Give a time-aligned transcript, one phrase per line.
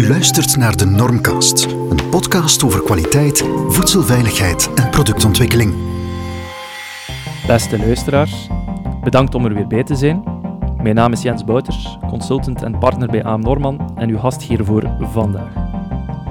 [0.00, 5.74] U luistert naar de Normcast, een podcast over kwaliteit, voedselveiligheid en productontwikkeling.
[7.46, 8.48] Beste luisteraars,
[9.02, 10.24] bedankt om er weer bij te zijn.
[10.82, 14.90] Mijn naam is Jens Bouters, consultant en partner bij AM Norman en uw gast hiervoor
[15.00, 15.52] vandaag.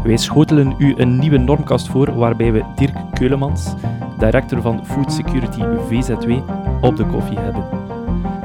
[0.03, 3.73] Wij schotelen u een nieuwe Normcast voor waarbij we Dirk Keulemans,
[4.19, 6.31] director van Food Security VZW,
[6.81, 7.78] op de koffie hebben.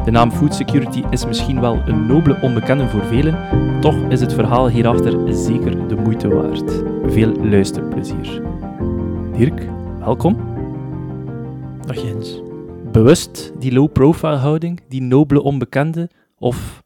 [0.05, 4.32] De naam Food Security is misschien wel een nobele onbekende voor velen, toch is het
[4.32, 6.71] verhaal hierachter zeker de moeite waard.
[7.12, 8.43] Veel luisterplezier.
[9.36, 10.53] Dirk, welkom.
[11.86, 12.40] Dag Jens.
[12.93, 16.82] Bewust die low-profile houding, die nobele onbekende, of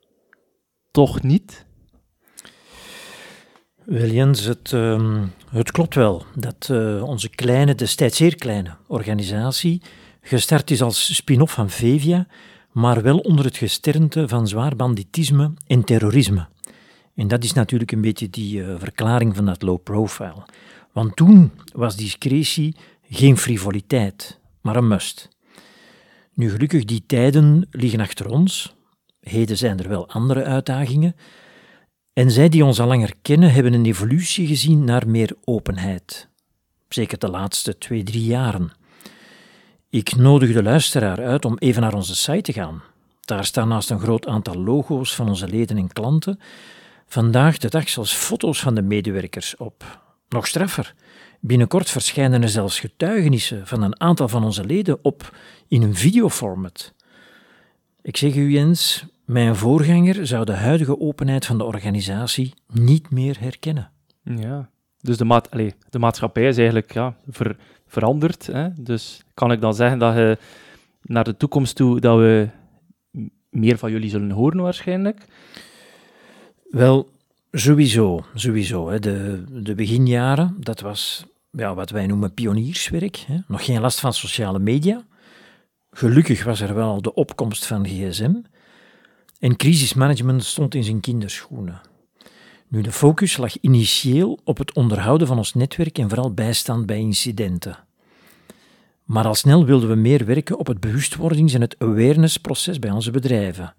[0.91, 1.67] toch niet?
[3.85, 9.83] Wel Jens, het, ehm, het klopt wel dat uh, onze kleine, destijds zeer kleine organisatie,
[10.21, 12.27] gestart is als spin-off van Vevia,
[12.79, 16.49] maar wel onder het gesternte van zwaar banditisme en terrorisme.
[17.15, 20.47] En dat is natuurlijk een beetje die uh, verklaring van dat low profile.
[20.93, 22.77] Want toen was discretie
[23.11, 25.29] geen frivoliteit, maar een must.
[26.35, 28.75] Nu gelukkig, die tijden liggen achter ons.
[29.21, 31.17] Heden zijn er wel andere uitdagingen.
[32.13, 36.29] En zij die ons al langer kennen, hebben een evolutie gezien naar meer openheid.
[36.89, 38.78] Zeker de laatste twee, drie jaren.
[39.91, 42.83] Ik nodig de luisteraar uit om even naar onze site te gaan.
[43.21, 46.41] Daar staan naast een groot aantal logo's van onze leden en klanten
[47.07, 50.01] vandaag de dag zelfs foto's van de medewerkers op.
[50.29, 50.95] Nog straffer.
[51.41, 55.37] Binnenkort verschijnen er zelfs getuigenissen van een aantal van onze leden op
[55.69, 56.95] in een videoformat.
[58.03, 63.41] Ik zeg u Jens, mijn voorganger zou de huidige openheid van de organisatie niet meer
[63.41, 63.91] herkennen.
[64.23, 67.57] Ja, dus de, maat, allez, de maatschappij is eigenlijk ja, ver,
[67.89, 68.47] veranderd.
[68.47, 68.69] Hè?
[68.77, 70.39] Dus kan ik dan zeggen dat je
[71.03, 72.49] naar de toekomst toe dat we
[73.51, 75.25] meer van jullie zullen horen waarschijnlijk?
[76.71, 77.11] Wel,
[77.53, 78.25] sowieso.
[78.35, 78.99] sowieso hè.
[78.99, 83.17] De, de beginjaren, dat was ja, wat wij noemen pionierswerk.
[83.17, 83.37] Hè.
[83.47, 85.03] Nog geen last van sociale media.
[85.91, 88.35] Gelukkig was er wel de opkomst van gsm.
[89.39, 91.81] En crisismanagement stond in zijn kinderschoenen.
[92.69, 96.99] Nu, de focus lag initieel op het onderhouden van ons netwerk en vooral bijstand bij
[96.99, 97.79] incidenten.
[99.05, 103.11] Maar al snel wilden we meer werken op het bewustwordings- en het awareness-proces bij onze
[103.11, 103.75] bedrijven.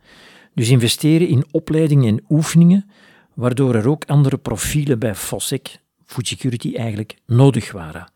[0.54, 2.90] Dus investeren in opleidingen en oefeningen,
[3.34, 8.12] waardoor er ook andere profielen bij FOSSEC, Food Security eigenlijk, nodig waren.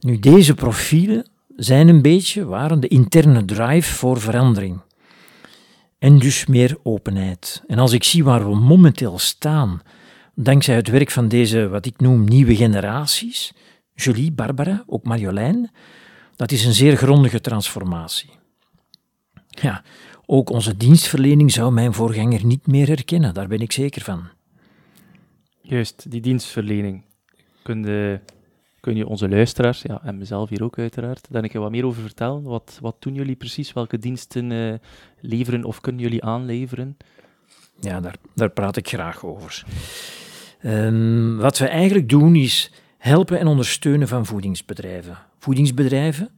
[0.00, 4.80] Nu, deze profielen zijn een beetje, waren de interne drive voor verandering.
[6.00, 7.62] En dus meer openheid.
[7.66, 9.82] En als ik zie waar we momenteel staan,
[10.34, 13.52] dankzij het werk van deze, wat ik noem, nieuwe generaties,
[13.94, 15.70] Julie, Barbara, ook Marjolein,
[16.36, 18.30] dat is een zeer grondige transformatie.
[19.48, 19.82] Ja,
[20.26, 24.28] ook onze dienstverlening zou mijn voorganger niet meer herkennen, daar ben ik zeker van.
[25.60, 27.02] Juist, die dienstverlening.
[27.62, 28.20] Kun je,
[28.80, 31.86] kun je onze luisteraars, ja, en mezelf hier ook uiteraard, daar een keer wat meer
[31.86, 32.42] over vertellen?
[32.42, 33.72] Wat, wat doen jullie precies?
[33.72, 34.74] Welke diensten uh,
[35.20, 36.96] leveren of kunnen jullie aanleveren?
[37.80, 39.64] Ja, daar, daar praat ik graag over.
[40.64, 45.18] Um, wat we eigenlijk doen is helpen en ondersteunen van voedingsbedrijven.
[45.38, 46.30] Voedingsbedrijven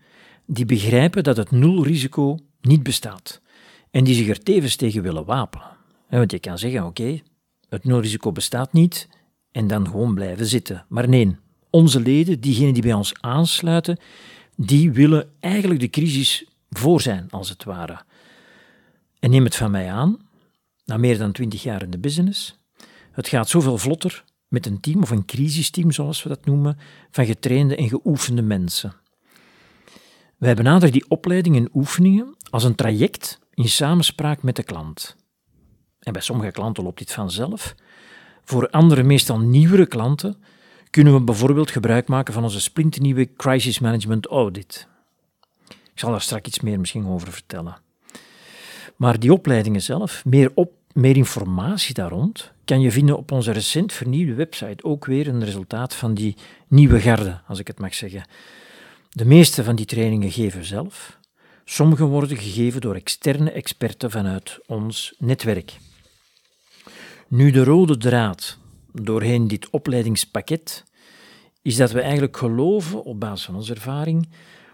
[0.47, 3.41] die begrijpen dat het nulrisico niet bestaat
[3.91, 5.66] en die zich er tevens tegen willen wapenen.
[6.08, 7.20] Want je kan zeggen, oké,
[7.69, 9.08] het nulrisico bestaat niet
[9.52, 10.84] en dan gewoon blijven zitten.
[10.88, 11.36] Maar nee,
[11.72, 13.99] onze leden, diegenen die bij ons aansluiten,
[14.56, 18.00] die willen eigenlijk de crisis voor zijn, als het ware.
[19.19, 20.19] En neem het van mij aan,
[20.84, 22.59] na meer dan twintig jaar in de business,
[23.12, 26.78] het gaat zoveel vlotter met een team, of een crisisteam zoals we dat noemen,
[27.11, 28.93] van getrainde en geoefende mensen.
[30.37, 35.16] Wij benaderen die opleiding en oefeningen als een traject in samenspraak met de klant.
[35.99, 37.75] En bij sommige klanten loopt dit vanzelf.
[38.44, 40.43] Voor andere, meestal nieuwere klanten,
[40.92, 44.86] kunnen we bijvoorbeeld gebruik maken van onze splinternieuwe Crisis Management Audit.
[45.69, 47.76] Ik zal daar straks iets meer misschien over vertellen.
[48.97, 53.50] Maar die opleidingen zelf, meer, op, meer informatie daar rond, kan je vinden op onze
[53.50, 54.84] recent vernieuwde website.
[54.84, 56.37] Ook weer een resultaat van die
[56.69, 58.25] nieuwe garde, als ik het mag zeggen.
[59.11, 61.19] De meeste van die trainingen geven zelf.
[61.64, 65.76] Sommige worden gegeven door externe experten vanuit ons netwerk.
[67.28, 68.61] Nu de rode draad
[68.93, 70.85] doorheen dit opleidingspakket
[71.62, 74.29] is dat we eigenlijk geloven, op basis van onze ervaring,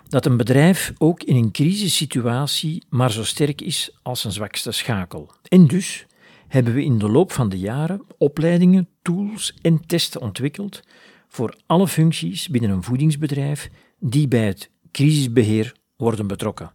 [0.09, 5.33] dat een bedrijf ook in een crisissituatie maar zo sterk is als zijn zwakste schakel.
[5.49, 6.07] En dus
[6.49, 10.83] hebben we in de loop van de jaren opleidingen, tools en testen ontwikkeld
[11.29, 16.73] voor alle functies binnen een voedingsbedrijf die bij het crisisbeheer worden betrokken.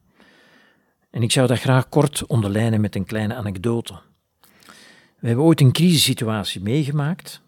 [1.10, 3.94] En ik zou dat graag kort onderlijnen met een kleine anekdote.
[5.24, 7.42] We hebben ooit een crisissituatie meegemaakt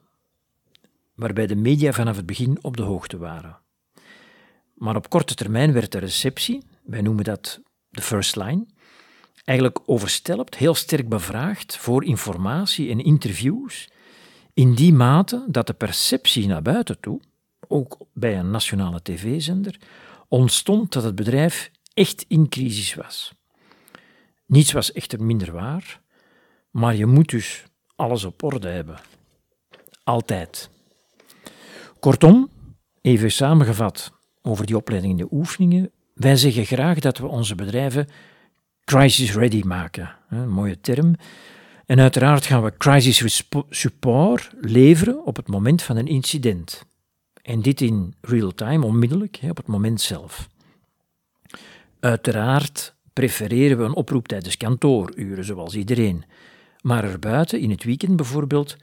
[1.16, 3.58] waarbij de media vanaf het begin op de hoogte waren.
[4.74, 8.66] Maar op korte termijn werd de receptie, wij noemen dat de first line,
[9.44, 13.90] eigenlijk overstelpt, heel sterk bevraagd voor informatie en interviews,
[14.54, 17.20] in die mate dat de perceptie naar buiten toe,
[17.68, 19.80] ook bij een nationale tv-zender,
[20.28, 23.34] ontstond dat het bedrijf echt in crisis was.
[24.46, 26.04] Niets was echter minder waar,
[26.76, 27.64] maar je moet dus
[27.96, 29.00] alles op orde hebben.
[30.04, 30.70] Altijd.
[32.00, 32.50] Kortom,
[33.02, 34.12] even samengevat
[34.42, 35.92] over die opleiding en de oefeningen.
[36.14, 38.08] Wij zeggen graag dat we onze bedrijven
[38.84, 40.16] crisis ready maken.
[40.30, 41.16] Een mooie term.
[41.86, 46.86] En uiteraard gaan we crisis support leveren op het moment van een incident.
[47.42, 50.50] En dit in real time, onmiddellijk, op het moment zelf.
[52.00, 56.24] Uiteraard prefereren we een oproep tijdens kantooruren, zoals iedereen.
[56.86, 58.78] Maar erbuiten, in het weekend bijvoorbeeld,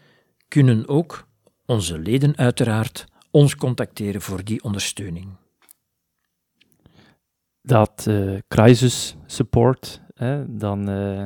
[0.49, 1.27] kunnen ook
[1.67, 5.29] onze leden uiteraard ons contacteren voor die ondersteuning.
[7.61, 11.25] Dat uh, crisis support, hè, dan, uh,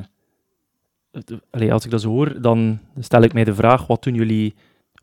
[1.71, 4.55] als ik dat zo hoor, dan stel ik mij de vraag, wat doen jullie,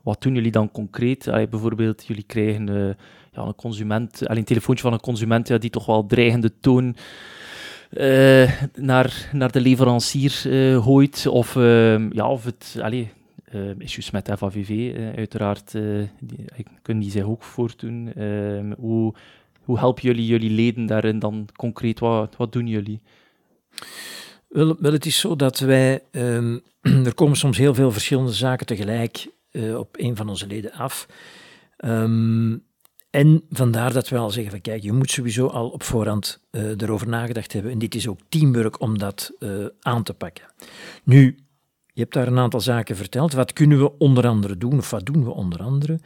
[0.02, 1.24] wat doen jullie dan concreet?
[1.24, 2.94] Bijvoorbeeld, jullie krijgen uh,
[3.32, 6.96] ja, een consument, allee, een telefoontje van een consument ja, die toch wel dreigende toon
[8.74, 11.26] naar, naar de leverancier uh, gooit.
[11.26, 13.10] Of, uh, ja, of het allee,
[13.78, 15.72] issues met FAVV, uiteraard,
[16.20, 16.46] die,
[16.82, 18.12] kunnen die zich ook voortdoen.
[18.14, 19.14] Ehm, hoe,
[19.62, 21.98] hoe helpen jullie jullie leden daarin dan concreet?
[21.98, 23.00] Wat, wat doen jullie?
[24.48, 26.02] Wel, het is zo dat wij.
[27.04, 29.26] Er komen soms heel veel verschillende zaken tegelijk
[29.76, 31.06] op een van onze leden af.
[31.84, 32.64] Um,
[33.14, 36.80] en vandaar dat we al zeggen van kijk, je moet sowieso al op voorhand uh,
[36.80, 37.72] erover nagedacht hebben.
[37.72, 40.44] En dit is ook teamwork om dat uh, aan te pakken.
[41.04, 41.38] Nu,
[41.92, 43.32] je hebt daar een aantal zaken verteld.
[43.32, 46.00] Wat kunnen we onder andere doen, of wat doen we onder andere?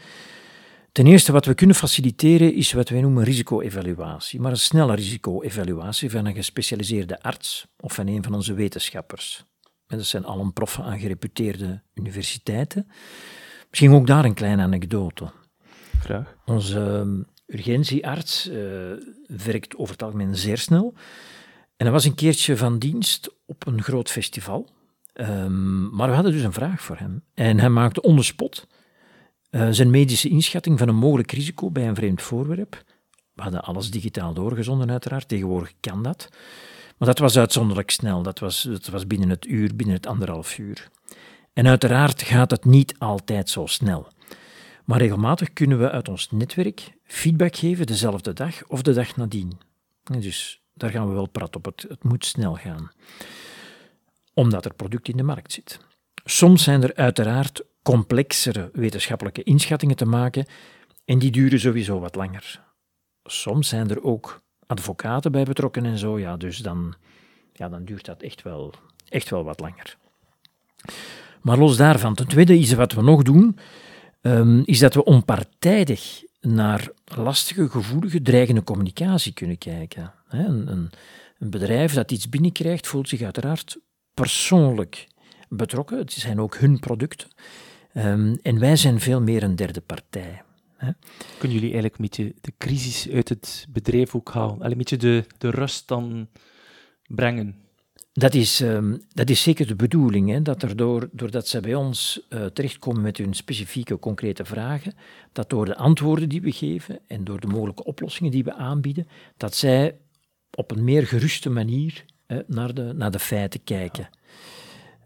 [0.92, 4.40] Ten eerste, wat we kunnen faciliteren is wat wij noemen risico-evaluatie.
[4.40, 9.44] Maar een snelle risico-evaluatie van een gespecialiseerde arts of van een van onze wetenschappers.
[9.86, 12.88] En dat zijn allen proffen aan gereputeerde universiteiten.
[13.70, 15.30] Misschien ook daar een kleine anekdote.
[16.00, 16.37] Graag.
[16.48, 18.56] Onze ehm, urgentiearts uh,
[19.26, 20.94] werkt over het algemeen zeer snel.
[21.76, 24.68] En hij was een keertje van dienst op een groot festival.
[25.14, 27.22] Um, maar we hadden dus een vraag voor hem.
[27.34, 28.66] En hij maakte on the spot
[29.50, 32.82] uh, zijn medische inschatting van een mogelijk risico bij een vreemd voorwerp.
[33.32, 35.28] We hadden alles digitaal doorgezonden, uiteraard.
[35.28, 36.28] Tegenwoordig kan dat.
[36.96, 38.22] Maar dat was uitzonderlijk snel.
[38.22, 40.88] Dat was, dat was binnen het uur, binnen het anderhalf uur.
[41.52, 44.08] En uiteraard gaat het niet altijd zo snel.
[44.88, 49.60] Maar regelmatig kunnen we uit ons netwerk feedback geven dezelfde dag of de dag nadien.
[50.02, 51.64] Dus daar gaan we wel prat op.
[51.64, 52.90] Het, het moet snel gaan.
[54.34, 55.80] Omdat er product in de markt zit.
[56.24, 60.46] Soms zijn er uiteraard complexere wetenschappelijke inschattingen te maken
[61.04, 62.64] en die duren sowieso wat langer.
[63.24, 66.94] Soms zijn er ook advocaten bij betrokken en zo, ja, dus dan,
[67.52, 68.74] ja, dan duurt dat echt wel,
[69.08, 69.96] echt wel wat langer.
[71.40, 73.58] Maar los daarvan, ten tweede is wat we nog doen,
[74.28, 80.12] um, is dat we onpartijdig naar lastige, gevoelige, dreigende communicatie kunnen kijken.
[80.28, 80.90] Een, een,
[81.50, 83.78] bedrijf dat iets binnenkrijgt, voelt zich uiteraard
[84.14, 85.06] persoonlijk
[85.48, 85.98] betrokken.
[85.98, 87.28] Het zijn ook hun producten.
[87.94, 90.42] Um, en wij zijn veel meer een derde partij.
[91.38, 94.70] Kunnen jullie eigenlijk een beetje de crisis uit het bedrijf ook halen?
[94.70, 96.28] Een beetje de, de rust dan
[97.06, 97.67] brengen?
[98.18, 101.74] Dat is, um, dat is zeker de bedoeling, hè, dat er door, doordat zij bij
[101.74, 104.94] ons uh, terechtkomen met hun specifieke, concrete vragen,
[105.32, 109.06] dat door de antwoorden die we geven en door de mogelijke oplossingen die we aanbieden,
[109.36, 109.98] dat zij
[110.50, 112.04] op een meer geruste manier
[112.46, 114.08] naar, de, naar de feiten kijken.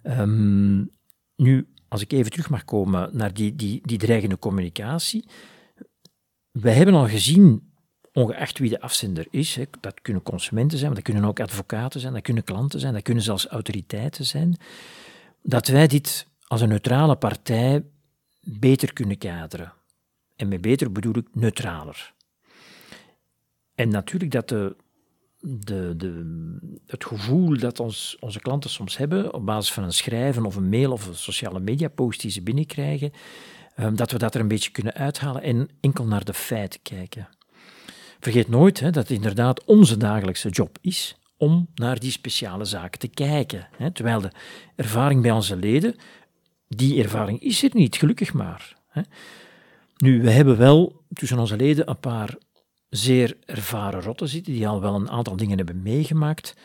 [0.02, 0.90] Um,
[1.37, 5.25] nu, als ik even terug mag komen naar die, die, die dreigende communicatie.
[6.50, 7.72] Wij hebben al gezien
[8.12, 12.00] ongeacht wie de afzender is, hè, dat kunnen consumenten zijn, maar dat kunnen ook advocaten
[12.00, 14.57] zijn, dat kunnen klanten zijn, dat kunnen zelfs autoriteiten zijn,
[15.42, 17.85] dat wij dit als een neutrale partij
[18.40, 19.73] beter kunnen kaderen.
[20.37, 22.12] En met beter bedoel ik neutraler.
[23.75, 24.76] En natuurlijk dat de,
[25.40, 30.47] de, de, het gevoel dat ons, onze klanten soms hebben, op basis van een schrijven
[30.47, 33.12] of een mail of een sociale media post die ze binnenkrijgen,
[33.75, 37.28] ehm, dat we dat er een beetje kunnen uithalen en enkel naar de feiten kijken.
[38.23, 42.99] Vergeet nooit hè, dat het inderdaad onze dagelijkse job is om naar die speciale zaken
[42.99, 43.69] te kijken.
[43.76, 44.31] Hè, terwijl de
[44.76, 45.97] ervaring bij onze leden,
[46.69, 48.76] die ervaring is er niet, gelukkig maar.
[48.88, 49.02] Hè.
[49.97, 52.37] Nu, we hebben wel tussen onze leden een paar
[52.88, 56.57] zeer ervaren rotten zitten, die al wel een aantal dingen hebben meegemaakt.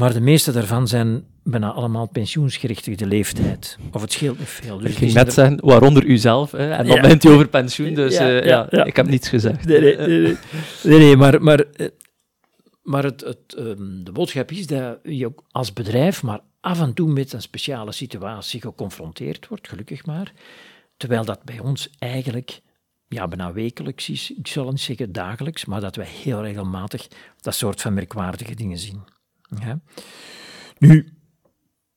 [0.00, 3.78] Maar de meeste daarvan zijn bijna allemaal pensioensgerechtigde leeftijd.
[3.92, 4.78] Of het scheelt niet veel.
[4.78, 6.50] Dus ik ging net zeggen, waaronder u zelf.
[6.50, 7.02] Hè, en dan ja.
[7.02, 9.64] bent u over pensioen, dus ja, uh, ja, ja, ik heb niets gezegd.
[9.64, 10.36] Nee, nee, nee,
[10.82, 11.64] nee, nee maar, maar,
[12.82, 16.94] maar het, het, um, de boodschap is dat je ook als bedrijf maar af en
[16.94, 20.32] toe met een speciale situatie geconfronteerd wordt, gelukkig maar.
[20.96, 22.60] Terwijl dat bij ons eigenlijk
[23.08, 24.32] ja, bijna wekelijks is.
[24.36, 27.08] Ik zal niet zeggen dagelijks, maar dat wij heel regelmatig
[27.40, 29.18] dat soort van merkwaardige dingen zien.
[29.58, 29.80] Ja.
[30.78, 31.12] Nu,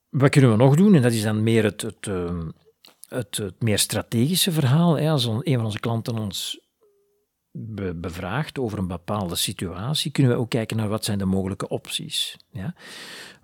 [0.10, 0.96] wat kunnen we nog doen?
[0.96, 2.50] En dat is dan meer het, het, ehm,
[3.08, 4.98] het, het meer strategische verhaal.
[4.98, 5.10] Hè.
[5.10, 6.62] Als een van onze klanten ons
[7.96, 12.38] bevraagt over een bepaalde situatie, kunnen we ook kijken naar wat zijn de mogelijke opties.
[12.52, 12.76] Ja?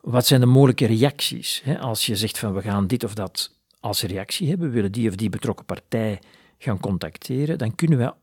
[0.02, 1.62] Wat zijn de mogelijke reacties?
[1.64, 1.80] Hè?
[1.80, 5.10] Als je zegt van we gaan dit of dat als reactie hebben, we willen die
[5.10, 6.22] of die betrokken partij
[6.58, 8.14] gaan contacteren, dan kunnen we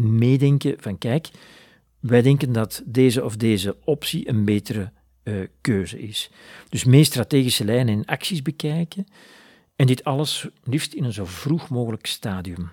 [0.00, 1.28] meedenken van kijk,
[2.00, 4.92] wij denken dat deze of deze optie een betere
[5.24, 6.30] uh, keuze is.
[6.68, 9.06] Dus meer strategische lijnen en acties bekijken
[9.76, 12.70] en dit alles liefst in een zo vroeg mogelijk stadium.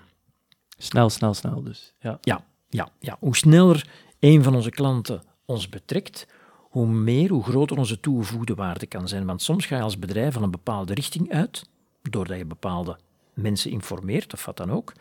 [0.76, 1.94] Snel, snel, snel dus.
[2.00, 2.88] Ja, ja, ja.
[2.98, 3.16] ja.
[3.20, 6.26] Hoe sneller een van onze klanten ons betrekt,
[6.58, 9.26] hoe meer, hoe groter onze toegevoegde waarde kan zijn.
[9.26, 11.64] Want soms ga je als bedrijf van een bepaalde richting uit,
[12.02, 12.98] doordat je bepaalde
[13.34, 14.92] mensen informeert, of wat dan ook,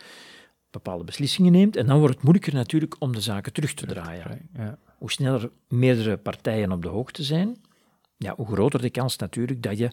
[0.71, 4.49] bepaalde beslissingen neemt, en dan wordt het moeilijker natuurlijk om de zaken terug te draaien.
[4.53, 4.77] Ja.
[5.01, 7.57] Hoe sneller meerdere partijen op de hoogte zijn,
[8.17, 9.91] ja, hoe groter de kans natuurlijk dat je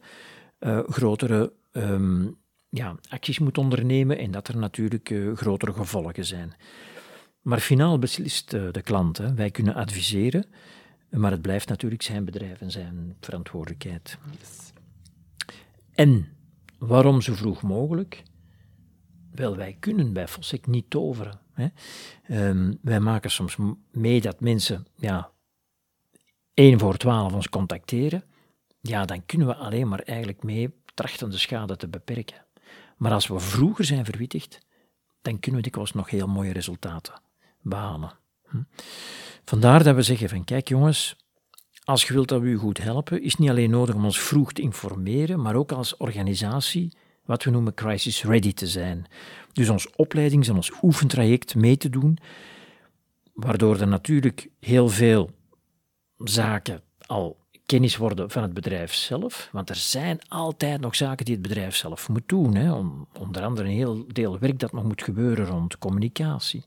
[0.60, 2.36] uh, grotere um,
[2.68, 6.54] ja, acties moet ondernemen en dat er natuurlijk uh, grotere gevolgen zijn.
[7.42, 9.18] Maar finaal beslist uh, de klant.
[9.18, 9.34] Hè.
[9.34, 10.46] Wij kunnen adviseren,
[11.10, 14.18] maar het blijft natuurlijk zijn bedrijf en zijn verantwoordelijkheid.
[14.38, 14.72] Yes.
[15.94, 16.28] En
[16.78, 18.22] waarom zo vroeg mogelijk?
[19.34, 21.40] Wel, wij kunnen bij Fossek niet toveren.
[22.30, 23.56] Um, wij maken soms
[23.90, 25.30] mee dat mensen ja,
[26.54, 28.24] 1 voor 12 ons contacteren.
[28.80, 32.44] Ja, dan kunnen we alleen maar eigenlijk mee trachten de schade te beperken.
[32.96, 34.58] Maar als we vroeger zijn verwittigd,
[35.22, 37.20] dan kunnen we dikwijls nog heel mooie resultaten
[37.62, 38.12] behalen.
[38.48, 38.62] Hm.
[39.44, 41.16] Vandaar dat we zeggen van kijk jongens,
[41.84, 44.20] als je wilt dat we u goed helpen, is het niet alleen nodig om ons
[44.20, 46.96] vroeg te informeren, maar ook als organisatie
[47.28, 49.06] wat we noemen crisis ready te zijn.
[49.52, 52.18] Dus ons opleidings- en ons oefentraject mee te doen,
[53.32, 55.30] waardoor er natuurlijk heel veel
[56.18, 59.49] zaken al kennis worden van het bedrijf zelf.
[59.52, 62.54] Want er zijn altijd nog zaken die het bedrijf zelf moet doen.
[62.54, 62.73] Hè.
[63.18, 66.64] Onder andere een heel deel werk dat nog moet gebeuren rond communicatie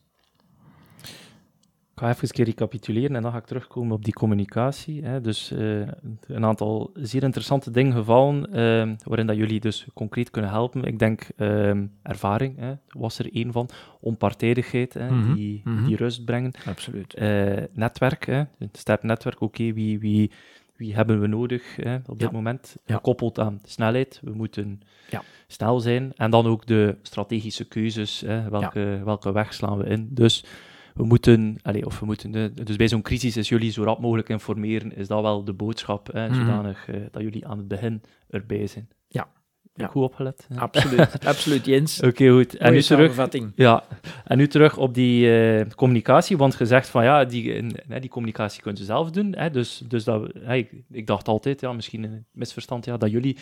[2.02, 5.04] ga even een keer recapituleren en dan ga ik terugkomen op die communicatie.
[5.04, 5.22] Hè.
[5.22, 5.88] Dus uh,
[6.28, 10.84] een aantal zeer interessante dingen gevallen uh, waarin dat jullie dus concreet kunnen helpen.
[10.84, 15.36] Ik denk uh, ervaring hè, was er één van, onpartijdigheid hè, mm -hmm.
[15.36, 15.86] die, mm -hmm.
[15.86, 16.52] die rust brengen.
[16.66, 17.14] Absoluut.
[17.14, 20.32] Eh, netwerk, hè, een sterk netwerk, oké, okay, wie, wie,
[20.76, 22.36] wie hebben we nodig hè, op dit ja.
[22.36, 22.78] moment?
[22.86, 22.96] Ja.
[22.96, 25.22] Gekoppeld aan snelheid, we moeten ja.
[25.48, 26.12] snel zijn.
[26.16, 30.08] En dan ook de strategische keuzes, hè, welke, welke weg slaan we in.
[30.12, 30.46] Dus
[30.94, 34.30] we moeten, allez, of we moeten, dus bij zo'n crisis is jullie zo rap mogelijk
[34.30, 38.02] informeren, is dat wel de boodschap, hè, mm zodanig uh, dat jullie aan het begin
[38.30, 38.90] erbij zijn.
[39.08, 39.28] Ja.
[39.76, 39.88] Ja.
[39.88, 40.48] Goed opgelet.
[40.56, 41.98] Absoluut, absoluut Jens.
[41.98, 42.58] Oké, okay, goed.
[42.58, 43.84] En nu, terug, ja,
[44.26, 47.66] en nu terug op die uh, communicatie, want gezegd van ja, die,
[48.00, 49.36] die communicatie kunnen ze zelf doen.
[49.36, 53.38] Hè, dus dus dat, ik, ik, dacht altijd, ja, misschien een misverstand, ja, dat jullie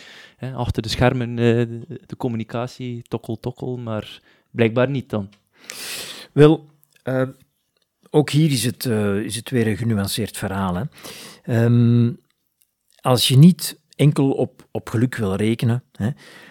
[0.54, 5.28] achter de schermen de, de communicatie tokkel tokkel, maar blijkbaar niet dan.
[6.32, 6.69] Wel,
[7.04, 7.22] uh,
[8.10, 10.74] ook hier is het, uh, is het weer een genuanceerd verhaal.
[10.74, 10.84] Hè.
[11.64, 12.20] Um,
[13.00, 16.10] als je niet enkel op, op geluk wil rekenen, hè,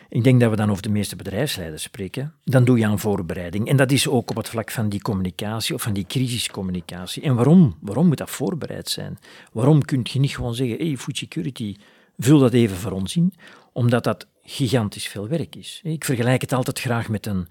[0.10, 3.68] ik denk dat we dan over de meeste bedrijfsleiders spreken, dan doe je aan voorbereiding.
[3.68, 7.24] En dat is ook op het vlak van die communicatie of van die crisiscommunicatie.
[7.24, 7.78] En waarom?
[7.82, 9.18] Waarom moet dat voorbereid zijn?
[9.52, 11.76] Waarom kun je niet gewoon zeggen, hey, food security,
[12.18, 13.34] vul dat even voor ons in?
[13.74, 15.80] Omdat dat gigantisch veel werk is.
[15.84, 17.48] Ik vergelijk het altijd graag met een,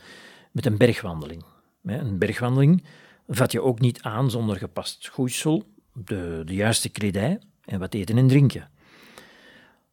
[0.52, 1.44] met een bergwandeling.
[1.95, 2.85] Een bergwandeling
[3.28, 8.18] vat je ook niet aan zonder gepast schoeisel, de, de juiste kledij en wat eten
[8.18, 8.71] en drinken.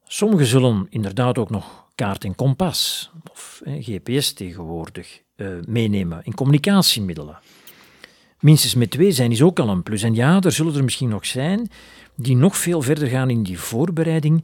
[0.04, 7.40] Sommigen zullen inderdaad ook nog kaart en kompas, of GPS tegenwoordig, uh, meenemen in communicatiemiddelen.
[8.40, 10.04] Minstens met twee zijn is ook al een plus.
[10.04, 11.70] En ja, er zullen er misschien nog zijn
[12.16, 14.44] die nog veel verder gaan in die voorbereiding,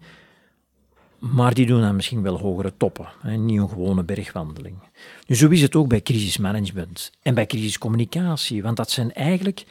[1.21, 4.77] maar die doen dan misschien wel hogere toppen, hè, niet een gewone bergwandeling.
[5.25, 9.65] Dus zo is het ook bij crisismanagement en bij crisiscommunicatie, want dat zijn eigenlijk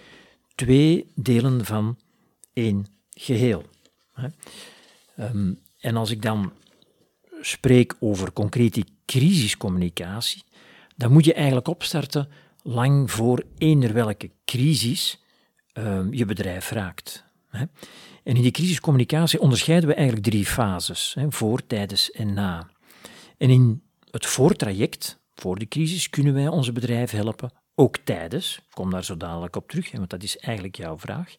[0.54, 1.97] twee delen van
[2.52, 3.64] één geheel.
[4.12, 4.28] Hè.
[5.19, 6.52] Um, en als ik dan
[7.40, 10.45] spreek over concrete crisiscommunicatie,
[10.97, 12.28] dan moet je eigenlijk opstarten
[12.62, 15.21] lang voor eender welke crisis
[15.75, 17.25] um, je bedrijf raakt.
[17.50, 22.71] En in die crisiscommunicatie onderscheiden we eigenlijk drie fases, voor, tijdens en na.
[23.38, 28.64] En in het voortraject, voor de crisis, kunnen wij onze bedrijven helpen, ook tijdens, ik
[28.71, 31.37] kom daar zo dadelijk op terug, want dat is eigenlijk jouw vraag,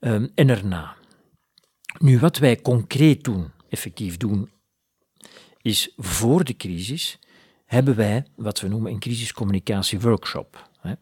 [0.00, 0.96] um, en erna.
[1.98, 4.50] Nu, wat wij concreet doen, effectief doen,
[5.62, 7.18] is voor de crisis
[7.64, 10.70] hebben wij wat we noemen een crisiscommunicatie workshop.
[10.80, 10.94] Hè,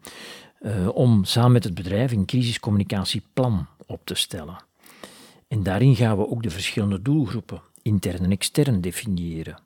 [0.60, 4.64] uh, om samen met het bedrijf een crisiscommunicatieplan op te stellen.
[5.48, 9.58] En daarin gaan we ook de verschillende doelgroepen, intern en extern, definiëren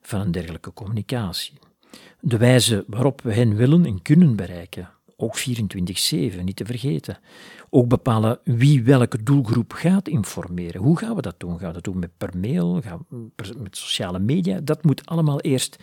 [0.00, 1.52] van een dergelijke communicatie.
[2.20, 5.42] De wijze waarop we hen willen en kunnen bereiken, ook 24-7,
[6.44, 7.18] niet te vergeten.
[7.70, 10.80] Ook bepalen wie welke doelgroep gaat informeren.
[10.80, 11.58] Hoe gaan we dat doen?
[11.58, 13.06] Gaan we dat doen met per mail, gaan
[13.36, 14.60] met sociale media?
[14.60, 15.76] Dat moet allemaal eerst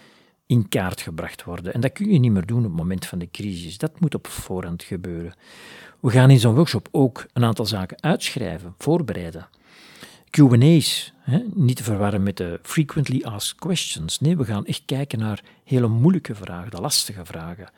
[0.46, 1.74] in kaart gebracht worden.
[1.74, 3.78] En dat kun je niet meer doen op het moment van de crisis.
[3.78, 5.34] Dat moet op voorhand gebeuren.
[6.06, 9.48] We gaan in zo'n workshop ook een aantal zaken uitschrijven, voorbereiden.
[10.30, 11.14] QA's,
[11.54, 14.20] niet te verwarren met de frequently asked questions.
[14.20, 17.70] Nee, we gaan echt kijken naar hele moeilijke vragen, de lastige vragen.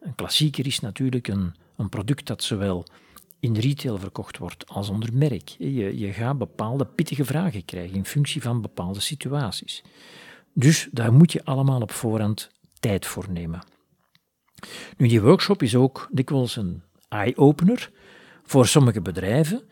[0.00, 2.86] Een klassieker is natuurlijk een, een product dat zowel
[3.40, 5.48] in retail verkocht wordt als onder merk.
[5.48, 9.82] Je, je gaat bepaalde pittige vragen krijgen in functie van bepaalde situaties.
[10.52, 13.64] Dus daar moet je allemaal op voorhand tijd voor nemen.
[14.96, 16.82] Nu, die workshop is ook dikwijls een
[17.14, 17.90] eye-opener
[18.42, 19.62] voor sommige bedrijven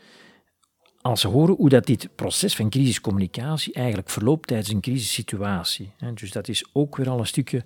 [1.03, 5.93] als ze horen hoe dat dit proces van crisiscommunicatie eigenlijk verloopt tijdens een crisissituatie.
[6.15, 7.65] Dus dat is ook weer al een stukje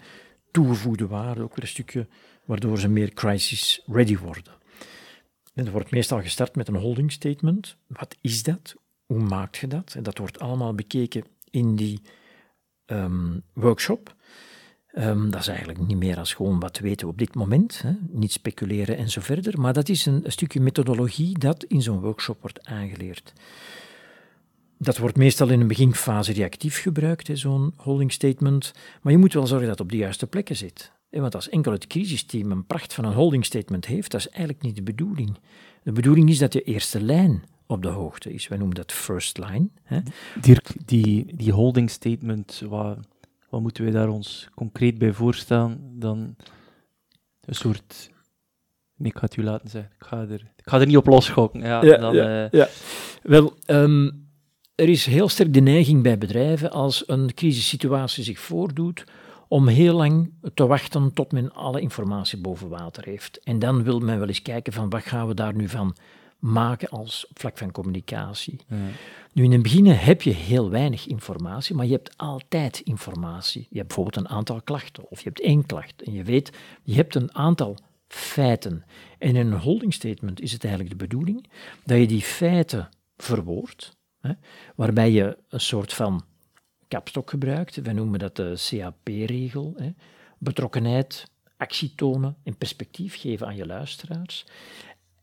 [0.51, 2.07] toegevoegde waarde, ook weer een stukje
[2.45, 4.53] waardoor ze meer crisis-ready worden.
[5.55, 7.77] En er wordt meestal gestart met een holding statement.
[7.87, 8.75] Wat is dat?
[9.07, 9.95] Hoe maak je dat?
[9.97, 12.01] En dat wordt allemaal bekeken in die
[12.87, 14.15] um, workshop.
[14.99, 17.93] Um, dat is eigenlijk niet meer als gewoon wat weten we op dit moment, hè?
[18.11, 22.41] niet speculeren en zo verder, maar dat is een, stukje methodologie dat in zo'n workshop
[22.41, 23.33] wordt aangeleerd.
[24.79, 28.73] Dat wordt meestal in een beginfase reactief gebruikt, zo'n holding statement,
[29.03, 30.93] maar je moet wel zorgen dat het op de juiste plekken zit.
[31.11, 34.63] Want als enkel het crisisteam een pracht van een holding statement heeft, dat is eigenlijk
[34.63, 35.39] niet de bedoeling.
[35.83, 38.49] De bedoeling is dat je eerste lijn op de hoogte is.
[38.49, 39.69] Wij noemen dat first line.
[40.41, 42.99] Dirk, die, die holding statement, wat,
[43.49, 45.99] wat moeten wij daar ons concreet bij voorstellen?
[45.99, 46.37] Dan
[47.41, 48.11] een soort...
[48.97, 49.93] Nee, ik ga het u laten zeggen.
[49.99, 51.61] Ik ga er, ik ga er niet op losgokken.
[51.61, 52.51] Ja, ja, dan, ja, uh...
[52.51, 52.69] ja.
[53.23, 54.29] Wel, um,
[54.75, 59.05] er is heel sterk de neiging bij bedrijven als een crisissituatie zich voordoet
[59.49, 63.41] om heel lang te wachten tot men alle informatie boven water heeft.
[63.45, 65.97] En dan wil men wel eens kijken van wat gaan we daar nu van
[66.47, 68.61] maken als vlak van communicatie.
[69.33, 73.67] Nu, in het begin heb je heel weinig informatie, maar je hebt altijd informatie.
[73.71, 76.03] Je hebt bijvoorbeeld een aantal klachten, of je hebt één klacht.
[76.03, 77.77] En je weet, je hebt een aantal
[78.09, 78.85] feiten.
[79.19, 81.47] En in een holding statement is het eigenlijk de bedoeling
[81.85, 84.33] dat je die feiten verwoordt, hè,
[84.75, 86.25] waarbij je een soort van
[86.89, 87.83] kapstok gebruikt.
[87.83, 89.77] We noemen dat de CAP-regel.
[90.39, 94.47] Betrokkenheid, actie tonen en perspectief geven aan je luisteraars.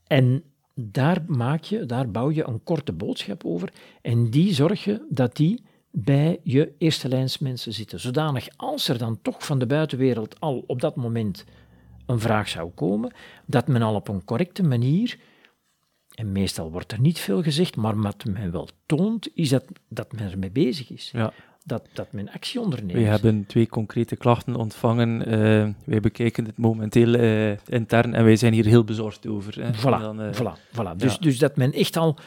[0.08, 5.06] En daar maak je, daar bouw je een korte boodschap over en die zorg je
[5.10, 8.00] dat die bij je eerste lijnsmensen zitten.
[8.00, 11.46] Zodanig als er dan toch van de buitenwereld al op dat moment
[12.06, 13.14] een vraag zou komen,
[13.46, 15.20] dat men al op een correcte manier,
[16.14, 20.12] en meestal wordt er niet veel gezegd, maar wat men wel toont, is dat, dat
[20.12, 21.12] men ermee bezig is.
[21.14, 21.34] Ja
[21.64, 23.00] dat, dat men actie onderneemt.
[23.00, 25.34] We hebben twee concrete klachten ontvangen.
[25.34, 29.62] Uh, wij bekijken het momenteel uh, intern en wij zijn hier heel bezorgd over.
[29.62, 29.74] Hè.
[29.74, 30.96] Voilà, dan, uh, voilà, voilà.
[30.98, 32.18] Dus, dus dat men echt al,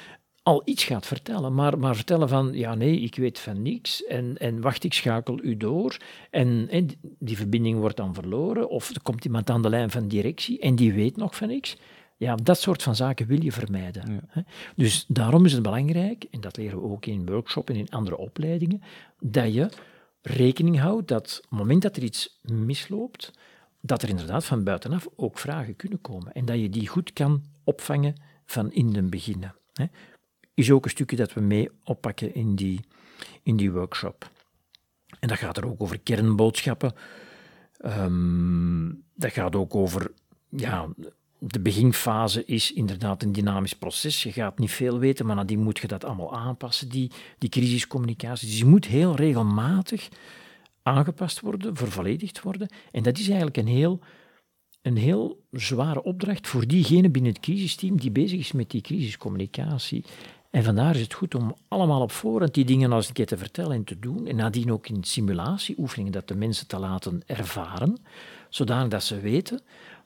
[0.43, 4.37] al iets gaat vertellen, maar, maar vertellen van, ja nee, ik weet van niks en,
[4.37, 5.97] en wacht, ik schakel u door
[6.31, 10.09] en, en die verbinding wordt dan verloren of er komt iemand aan de lijn van
[10.09, 11.77] directie en die weet nog van niks.
[12.17, 14.29] Ja, dat soort van zaken wil je vermijden.
[14.77, 18.17] Dus daarom is het belangrijk, en dat leren we ook in workshops en in andere
[18.17, 18.83] opleidingen,
[19.21, 19.71] dat je
[20.23, 23.33] rekening houdt dat op het moment dat er iets misloopt,
[23.81, 26.33] dat er inderdaad van buitenaf ook vragen kunnen komen.
[26.33, 28.15] En dat je die goed kan opvangen
[28.47, 29.55] van in den beginnen.
[30.55, 32.81] Is ook een stukje dat we mee oppakken in die,
[33.43, 34.31] in die workshop.
[35.21, 36.95] En dat gaat er ook over kernboodschappen.
[37.85, 40.13] Um, dat gaat ook over
[40.49, 40.89] ja,
[41.47, 44.23] de beginfase is inderdaad een dynamisch proces.
[44.23, 48.49] Je gaat niet veel weten, maar nadien moet je dat allemaal aanpassen, die, die crisiscommunicatie.
[48.49, 50.09] Dus je moet heel regelmatig
[50.83, 52.69] aangepast worden, vervolledigd worden.
[52.91, 54.01] En dat is eigenlijk een heel,
[54.83, 60.05] een heel zware opdracht voor diegene binnen het crisisteam die bezig is met die crisiscommunicatie.
[60.57, 63.37] En vandaar is het goed om allemaal op voorhand die dingen als een keer te
[63.37, 64.27] vertellen en te doen.
[64.27, 67.97] En nadien ook in simulatieoefeningen dat de mensen te laten ervaren,
[68.49, 69.61] zodanig dat ze weten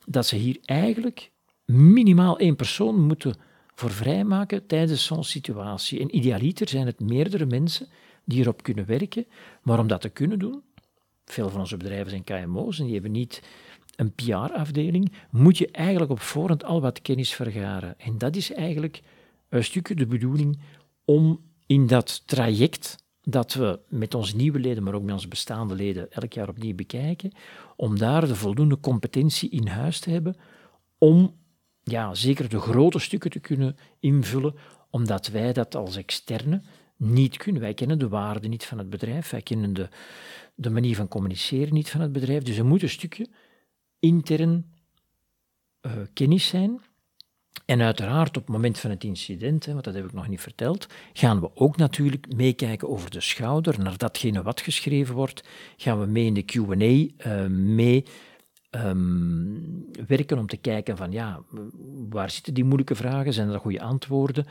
[0.06, 1.30] dat ze hier eigenlijk
[1.64, 3.34] minimaal één persoon moeten
[3.74, 6.00] voor vrijmaken tijdens zo'n situatie.
[6.00, 7.88] En idealiter zijn het meerdere mensen
[8.24, 9.26] die erop kunnen werken,
[9.62, 10.62] maar om dat te kunnen doen,
[11.24, 13.42] veel van onze bedrijven zijn KMO's en die hebben niet
[13.96, 17.98] een PR-afdeling, moet je eigenlijk op voorhand al wat kennis vergaren.
[17.98, 19.02] En dat is eigenlijk
[19.50, 20.60] een stukje de bedoeling
[21.04, 25.74] om in dat traject dat we met onze nieuwe leden, maar ook met onze bestaande
[25.74, 27.32] leden elk jaar opnieuw bekijken,
[27.76, 30.36] om daar de voldoende competentie in huis te hebben
[30.98, 31.38] om
[31.82, 34.54] ja, zeker de grote stukken te kunnen invullen,
[34.90, 36.62] omdat wij dat als externe
[36.96, 37.62] niet kunnen.
[37.62, 39.88] Wij kennen de waarde niet van het bedrijf, wij kennen de,
[40.54, 43.28] de manier van communiceren niet van het bedrijf, dus er moet een stukje
[43.98, 44.72] intern
[45.82, 46.80] uh, kennis zijn
[47.64, 50.40] en uiteraard op het moment van het incident, hè, want dat heb ik nog niet
[50.40, 55.44] verteld, gaan we ook natuurlijk meekijken over de schouder naar datgene wat geschreven wordt.
[55.76, 58.04] Gaan we mee in de Q&A, uh, mee
[58.70, 61.40] um, werken om te kijken van ja,
[62.08, 64.46] waar zitten die moeilijke vragen, zijn er goede antwoorden?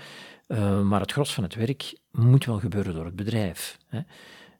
[0.47, 3.77] Uh, maar het gros van het werk moet wel gebeuren door het bedrijf.
[3.88, 3.99] Hè.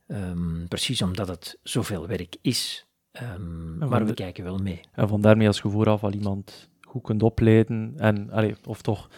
[0.08, 2.88] Um, precies omdat het zoveel werk is.
[3.22, 4.82] Um, maar we kijken wel mee.
[4.94, 9.10] En van daarmee als je vooraf al iemand goed kunt opleiden, en, allee, of toch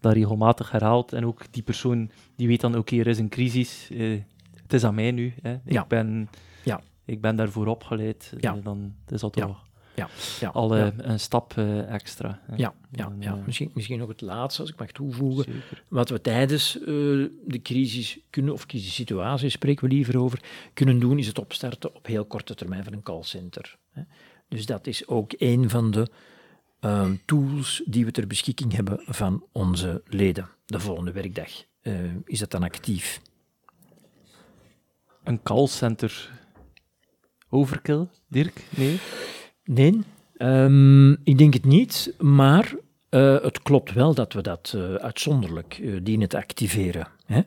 [0.00, 3.88] dat regelmatig herhaalt, en ook die persoon die weet dan, oké, er is een crisis,
[3.90, 4.20] uh,
[4.62, 5.52] het is aan mij nu, hè.
[5.52, 5.86] Ik, ja.
[5.86, 6.28] ben,
[6.64, 6.80] ja.
[7.04, 8.56] ik ben daarvoor opgeleid, ja.
[8.56, 10.08] Uh, dan is dat toch ja,
[10.40, 10.92] ja, al ja.
[10.96, 12.40] een stap uh, extra.
[12.46, 12.56] Hè.
[12.56, 13.38] Ja, ja, ja.
[13.46, 15.44] Misschien, misschien nog het laatste, als ik mag toevoegen.
[15.44, 15.82] Zeker.
[15.88, 16.86] Wat we tijdens uh,
[17.46, 20.42] de crisis kunnen, of crisissituatie spreken we liever over,
[20.74, 23.76] kunnen doen, is het opstarten op heel korte termijn van een callcenter.
[23.90, 24.02] Hè.
[24.48, 26.08] Dus dat is ook een van de
[26.80, 30.48] Ehm, tools die we ter beschikking hebben van onze leden.
[30.66, 31.48] De volgende werkdag
[31.82, 33.20] uh, is dat dan actief.
[35.24, 36.30] Een callcenter
[37.48, 38.64] overkill, Dirk?
[38.76, 38.98] Nee?
[39.64, 40.00] Nee,
[40.38, 42.74] um, ik denk het niet, maar
[43.10, 47.08] uh, het klopt wel dat we dat uh, uitzonderlijk dienen te activeren.
[47.24, 47.40] Hè?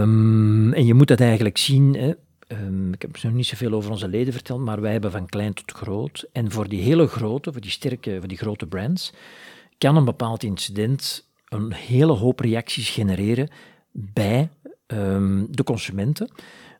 [0.00, 2.12] Um, en je moet dat eigenlijk zien, hè?
[2.48, 5.54] Um, ik heb nog niet zoveel over onze leden verteld, maar wij hebben van klein
[5.54, 6.28] tot groot.
[6.32, 9.12] En voor die hele grote, voor die sterke, voor die grote brands,
[9.78, 13.48] kan een bepaald incident een hele hoop reacties genereren
[13.92, 14.48] bij
[14.86, 16.30] um, de consumenten.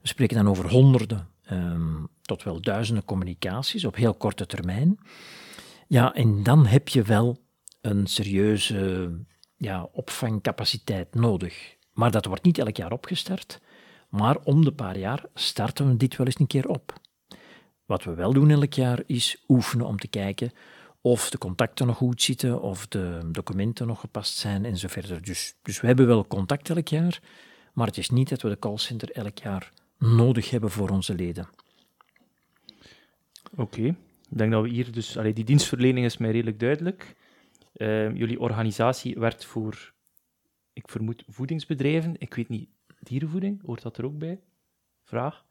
[0.02, 4.98] We spreken dan over honderden um, tot wel duizenden communicaties op heel korte termijn.
[5.86, 7.38] Ja, en dan heb je wel
[7.80, 9.10] een serieuze
[9.56, 11.76] ja, opvangcapaciteit nodig.
[11.92, 13.60] Maar dat wordt niet elk jaar opgestart.
[14.16, 17.00] Maar om de paar jaar starten we dit wel eens een keer op.
[17.84, 20.52] Wat we wel doen elk jaar is oefenen om te kijken
[21.00, 25.22] of de contacten nog goed zitten, of de documenten nog gepast zijn en zo verder.
[25.22, 27.20] Dus, dus we hebben wel contact elk jaar,
[27.72, 31.48] maar het is niet dat we de callcenter elk jaar nodig hebben voor onze leden.
[33.56, 35.18] Oké, ik denk dat we hier dus...
[35.18, 37.16] Allee, die dienstverlening is mij redelijk duidelijk.
[37.74, 39.92] Uh, jullie organisatie werkt voor,
[40.72, 42.14] ik vermoed, voedingsbedrijven.
[42.18, 42.68] Ik weet niet
[43.06, 44.40] dierenvoeding, hoort dat er ook bij?
[45.04, 45.44] Vraag.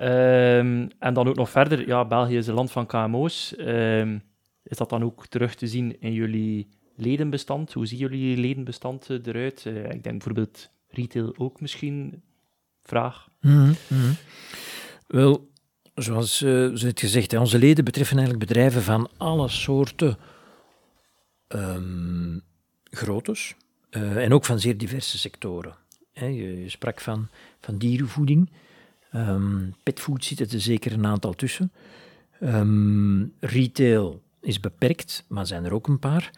[0.00, 3.54] Um, en dan ook nog verder, ja, België is een land van KMO's.
[3.58, 4.22] Um,
[4.62, 7.72] is dat dan ook terug te zien in jullie ledenbestand?
[7.72, 9.64] Hoe zien jullie ledenbestand eruit?
[9.64, 12.22] Uh, ik denk bijvoorbeeld retail ook misschien.
[12.82, 13.28] Vraag.
[13.40, 14.16] Mm -hmm.
[15.06, 15.50] Wel,
[15.94, 20.16] zoals uh, het gezegd, hè, onze leden betreffen eigenlijk bedrijven van alle soorten
[21.48, 22.42] um,
[24.00, 25.74] en ook van zeer diverse sectoren.
[26.12, 27.28] Je, sprak van,
[27.60, 28.50] van dierenvoeding.
[29.14, 31.72] Um, petfood zit er zeker een aantal tussen.
[32.42, 36.30] Um, retail is beperkt, maar zijn er ook een paar.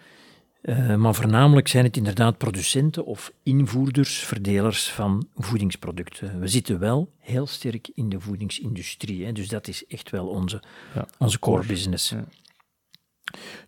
[0.62, 6.40] Uh, maar voornamelijk zijn het inderdaad producenten of invoerders, verdelers van voedingsproducten.
[6.40, 10.62] We zitten wel heel sterk in de voedingsindustrie, hè, dus dat is echt wel onze,
[10.94, 12.08] ja, onze core business.
[12.08, 12.24] Ja.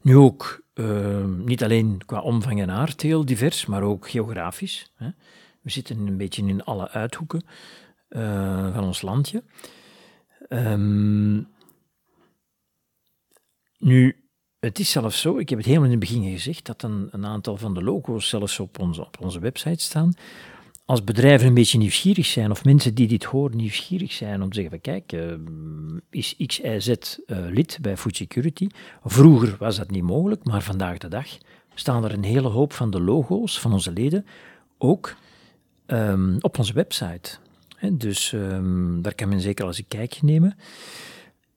[0.00, 4.92] Nu ook, uh, niet alleen qua omvang en aard heel divers, maar ook geografisch.
[4.94, 5.08] Hè.
[5.66, 7.42] We zitten een beetje in alle uithoeken
[8.08, 9.42] uh, van ons landje.
[10.48, 11.48] Um,
[13.78, 14.16] nu,
[14.58, 17.56] het is zelfs zo, ik heb het helemaal in het begin gezegd, dat een, aantal
[17.56, 20.12] van de logo's zelfs op onze, op onze website staan.
[20.84, 24.60] Als bedrijven een beetje nieuwsgierig zijn, of mensen die dit horen nieuwsgierig zijn om te
[24.60, 25.34] zeggen van kijk, uh,
[26.10, 28.66] is XIZ uh, lid bij Food Security?
[29.04, 31.26] Vroeger was dat niet mogelijk, maar vandaag de dag
[31.74, 34.26] staan er een hele hoop van de logo's van onze leden
[34.78, 35.16] ook
[35.86, 37.38] um, op onze website.
[37.76, 40.56] He, dus um, daar kan men zeker als een kijkje nemen.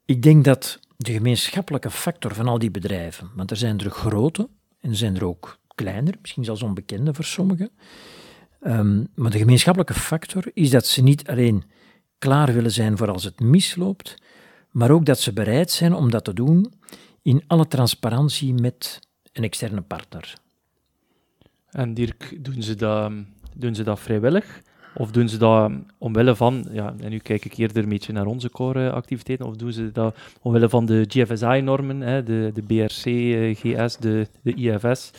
[0.06, 4.50] Ik denk dat de gemeenschappelijke factor van al die bedrijven, want er zijn er grote
[4.80, 7.70] en er zijn er ook kleiner, misschien zelfs onbekende voor sommigen.
[8.62, 11.64] Um, maar de gemeenschappelijke factor is dat ze niet alleen
[12.18, 14.16] klaar willen zijn voor als het misloopt,
[14.72, 16.74] maar ook dat ze bereid zijn om dat te doen
[17.22, 19.00] in alle transparantie met
[19.32, 20.34] een externe partner.
[21.70, 23.12] En Dirk, doen ze dat,
[23.60, 24.62] doen ze dat vrijwillig?
[24.96, 28.26] Of doen ze dat omwille van, ja, en nu kijk ik eerder een beetje naar
[28.26, 33.98] onze core-activiteiten, of doen ze dat omwille van de GFSI-normen, de, de BRC, eh, GS,
[33.98, 35.12] de, de IFS?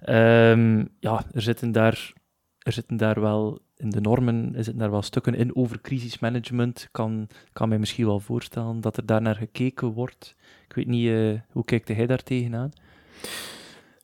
[0.00, 2.12] Ehm, ja, er zitten, daar,
[2.58, 6.88] er zitten daar wel in de normen er zitten daar wel stukken in over crisismanagement.
[6.90, 10.36] Kan, kan mij misschien wel voorstellen dat er daar naar gekeken wordt.
[10.68, 12.70] Ik weet niet, uh, hoe kijkt hij daar tegenaan?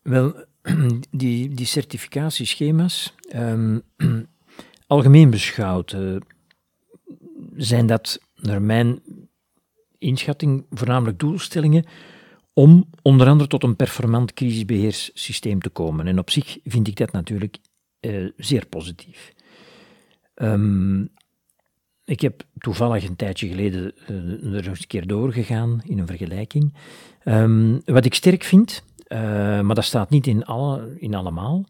[0.03, 0.35] Wel,
[1.11, 3.83] die, die certificatieschema's, um,
[4.87, 6.17] algemeen beschouwd, uh,
[7.57, 9.01] zijn dat naar mijn
[9.99, 11.85] inschatting voornamelijk doelstellingen
[12.53, 16.07] om onder andere tot een performant crisisbeheerssysteem te komen.
[16.07, 17.59] En op zich vind ik dat natuurlijk
[18.01, 19.33] uh, zeer positief.
[20.35, 21.11] Um,
[22.05, 26.75] ik heb toevallig een tijdje geleden uh, er eens een keer doorgegaan in een vergelijking.
[27.25, 29.19] Um, wat ik sterk vind, uh,
[29.61, 31.65] maar dat staat niet in, alle, in allemaal,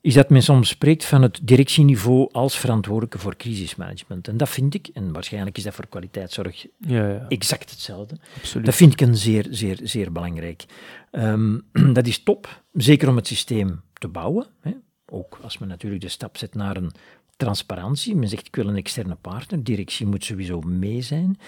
[0.00, 4.28] is dat men soms spreekt van het directieniveau als verantwoordelijke voor crisismanagement.
[4.28, 7.26] En dat vind ik, en waarschijnlijk is dat voor kwaliteitszorg ja, ja.
[7.28, 8.66] exact hetzelfde, Absoluut.
[8.66, 10.64] dat vind ik een zeer, zeer, zeer belangrijk.
[11.12, 14.46] Um, dat is top, zeker om het systeem te bouwen.
[14.60, 14.72] Hè.
[15.06, 16.92] Ook als men natuurlijk de stap zet naar een
[17.36, 18.16] transparantie.
[18.16, 19.64] Men zegt, ik wil een externe partner.
[19.64, 21.38] Directie moet sowieso mee zijn.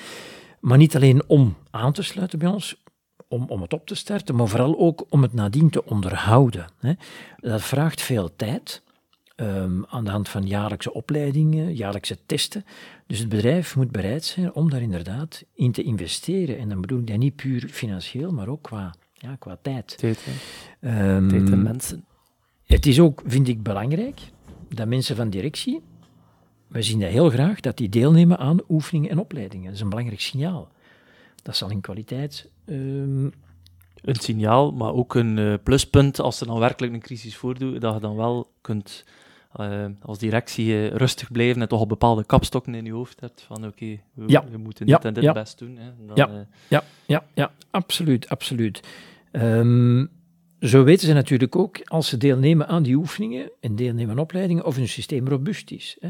[0.60, 2.81] Maar niet alleen om aan te sluiten bij ons,
[3.32, 6.66] om, om het op te starten, maar vooral ook om het nadien te onderhouden.
[6.78, 6.92] Hè.
[7.36, 8.82] Dat vraagt veel tijd.
[9.36, 12.64] Um, aan de hand van jaarlijkse opleidingen, jaarlijkse testen.
[13.06, 16.58] Dus het bedrijf moet bereid zijn om daar inderdaad in te investeren.
[16.58, 19.98] En dan bedoel ik dat niet puur financieel, maar ook qua, ja, qua tijd.
[19.98, 20.26] Tijd,
[20.80, 22.04] um, tijd en mensen.
[22.66, 24.20] Het is ook, vind ik, belangrijk
[24.68, 25.80] dat mensen van directie,
[26.66, 29.64] we zien dat heel graag, dat die deelnemen aan oefeningen en opleidingen.
[29.64, 30.70] Dat is een belangrijk signaal.
[31.42, 32.50] Dat zal in kwaliteit...
[32.66, 33.32] Um...
[34.02, 37.94] Een signaal, maar ook een uh, pluspunt als er dan werkelijk een crisis voordoet, dat
[37.94, 39.04] je dan wel kunt
[39.60, 43.42] uh, als directie uh, rustig blijven en toch al bepaalde kapstokken in je hoofd hebt
[43.42, 44.44] van oké, okay, we, ja.
[44.50, 45.32] we, moeten dit en dit ja.
[45.32, 45.76] best doen.
[45.76, 45.90] Hè.
[46.06, 46.46] Dan, ja.
[46.68, 48.80] ja, ja, ja, absoluut, absoluut.
[49.32, 50.10] Um,
[50.60, 54.64] zo weten ze natuurlijk ook, als ze deelnemen aan die oefeningen en deelnemen aan opleidingen,
[54.64, 55.96] of hun systeem robuust is.
[56.00, 56.08] Hè.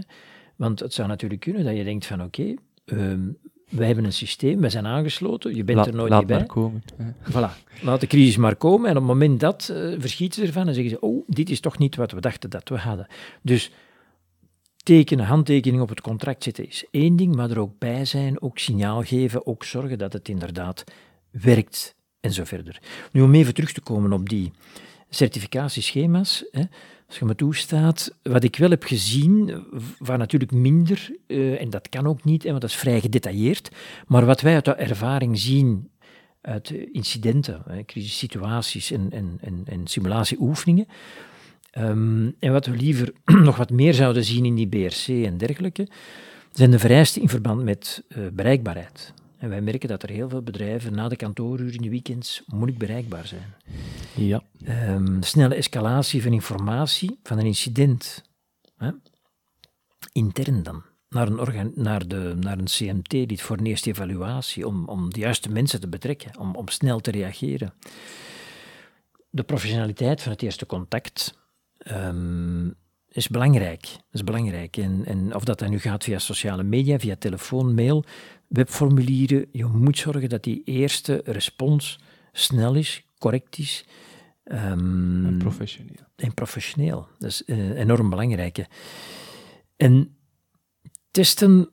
[0.57, 3.38] Want het zou natuurlijk kunnen dat je denkt van oké, okay, um,
[3.73, 6.37] wij hebben een systeem, wij zijn aangesloten, je bent laat, er nooit laat bij.
[6.37, 6.83] Maar komen.
[7.31, 10.69] Voilà, laat de crisis maar komen en op het moment dat uh, verschieten ze ervan
[10.69, 13.07] en zeggen ze, oh, dit is toch niet wat we dachten dat we hadden.
[13.43, 13.71] Dus
[14.77, 18.59] tekenen, handtekening op het contract zetten is één ding, maar er ook bij zijn, ook
[18.59, 20.85] signaal geven, ook zorgen dat het inderdaad
[21.31, 22.81] werkt en zo verder.
[23.13, 24.53] Nu, om even terug te komen op die
[25.09, 26.63] certificatieschema's, hè,
[27.12, 29.64] als je me toestaat, wat ik wel heb gezien,
[29.98, 33.70] waar natuurlijk minder, uh, en dat kan ook niet, want dat is vrij gedetailleerd,
[34.07, 35.90] maar wat wij uit de ervaring zien
[36.40, 40.87] uit incidenten, hè, crisissituaties en, en, en, en simulatieoefeningen,
[41.79, 43.12] um, en wat we liever
[43.48, 45.88] nog wat meer zouden zien in die BRC en dergelijke,
[46.53, 49.14] zijn de vereisten in verband met uh, bereikbaarheid.
[49.42, 52.78] En wij merken dat er heel veel bedrijven na de kantooruren in de weekends moeilijk
[52.78, 53.55] bereikbaar zijn.
[54.14, 54.42] Ja.
[54.68, 58.22] Um, snelle escalatie van informatie van een incident.
[58.76, 58.90] Hè?
[60.12, 60.83] Intern dan.
[61.09, 65.12] Naar een, organ, naar, de, naar een CMT, dit voor een eerste evaluatie, om, om
[65.12, 67.74] de juiste mensen te betrekken, om, om snel te reageren.
[69.31, 71.38] De professionaliteit van het eerste contact
[71.90, 72.52] um,
[73.12, 73.96] is belangrijk.
[74.11, 74.77] is belangrijk.
[74.77, 78.05] En, en of dat dan nu gaat via sociale media, via telefoon, mail,
[78.46, 81.98] webformulieren, je moet zorgen dat die eerste respons
[82.33, 83.85] snel is, correct is.
[84.44, 86.07] Um, en professioneel.
[86.16, 87.07] En professioneel.
[87.18, 88.66] Dat is uh, enorm belangrijk.
[89.77, 90.16] En
[91.11, 91.70] testen,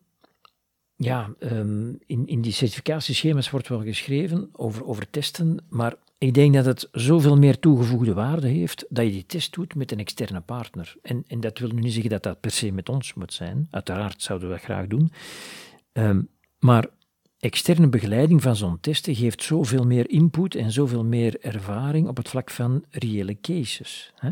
[0.95, 6.53] ja, um, in, in die certificatieschema's wordt wel geschreven over, over testen, maar ik denk
[6.53, 10.41] dat het zoveel meer toegevoegde waarde heeft dat je die test doet met een externe
[10.41, 10.95] partner.
[11.01, 13.67] En, en dat wil nu niet zeggen dat dat per se met ons moet zijn.
[13.71, 15.11] Uiteraard zouden we dat graag doen.
[15.93, 16.29] Um,
[16.59, 16.87] maar
[17.39, 22.29] externe begeleiding van zo'n testen geeft zoveel meer input en zoveel meer ervaring op het
[22.29, 24.13] vlak van reële cases.
[24.15, 24.29] Hè.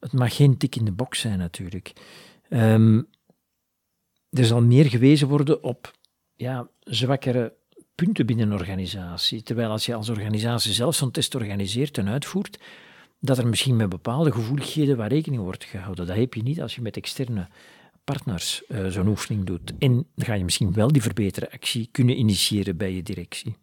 [0.00, 1.92] Het mag geen tik in de box zijn natuurlijk.
[2.48, 3.08] Um,
[4.30, 5.92] er zal meer gewezen worden op
[6.34, 7.54] ja, zwakkere
[7.94, 9.42] punten binnen een organisatie.
[9.42, 12.58] Terwijl als je als organisatie zelf zo'n test organiseert en uitvoert,
[13.20, 16.06] dat er misschien met bepaalde gevoeligheden waar rekening wordt gehouden.
[16.06, 17.48] Dat heb je niet als je met externe
[18.04, 19.72] partners uh, zo'n oefening doet.
[19.78, 23.56] En dan ga je misschien wel die verbeterde actie kunnen initiëren bij je directie.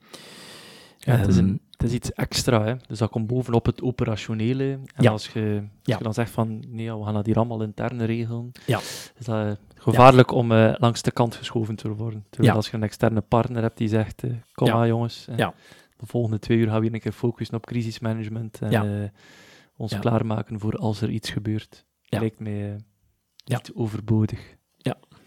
[0.98, 2.76] Ja, het, is een, ehm, het is iets extra, hè?
[2.88, 4.80] dus dat komt bovenop het operationele.
[4.96, 8.06] En als, je, als je dan zegt van nee, we gaan dat hier allemaal interne
[8.06, 8.78] regelen, ja.
[9.18, 12.26] is dat eh, gevaarlijk om uh, langs de kant geschoven te worden.
[12.30, 15.28] Terwijl als je een externe partner hebt die zegt, uh, kom maar jongens,
[15.98, 18.60] de volgende twee uur gaan we weer een keer focussen op crisismanagement.
[18.62, 19.12] En,
[19.80, 20.00] ons Ja.
[20.00, 21.86] klaarmaken voor als er iets gebeurt.
[22.02, 22.20] Ja.
[22.20, 22.78] Lijkt mij eh,
[23.36, 23.58] Ja.
[23.58, 24.58] niet overbodig.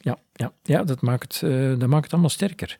[0.00, 2.76] Ja, ja, ja dat, maakt het, eh, dat maakt het allemaal sterker.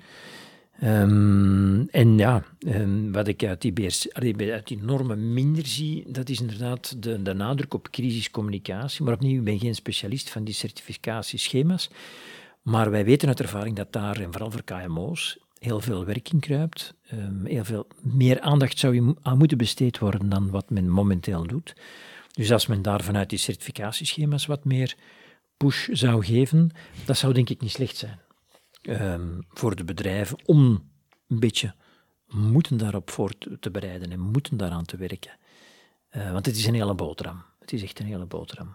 [0.83, 6.05] Ehm, en ja, ehm, wat ik uit die, BRC allee, uit die normen minder zie,
[6.07, 9.05] dat is inderdaad de, de nadruk op crisiscommunicatie.
[9.05, 11.91] Maar opnieuw, ik ben geen specialist van die certificatieschema's.
[12.63, 16.41] Maar wij weten uit ervaring dat daar, en vooral voor KMO's, heel veel werk in
[16.41, 16.95] kruipt.
[17.09, 21.75] Ehm, heel veel meer aandacht zou aan moeten besteed worden dan wat men momenteel doet.
[22.33, 24.95] Dus als men daar vanuit die certificatieschema's wat meer
[25.57, 26.71] push zou geven,
[27.05, 28.21] dat zou denk ik niet slecht zijn.
[28.83, 30.91] Ehm, voor de bedrijven om
[31.29, 31.75] een beetje
[32.27, 35.31] moeten daarop voor te, bereiden en moeten daaraan te werken.
[36.09, 37.43] Eh, want het is een hele boterham.
[37.61, 38.75] Het is echt een hele boterham.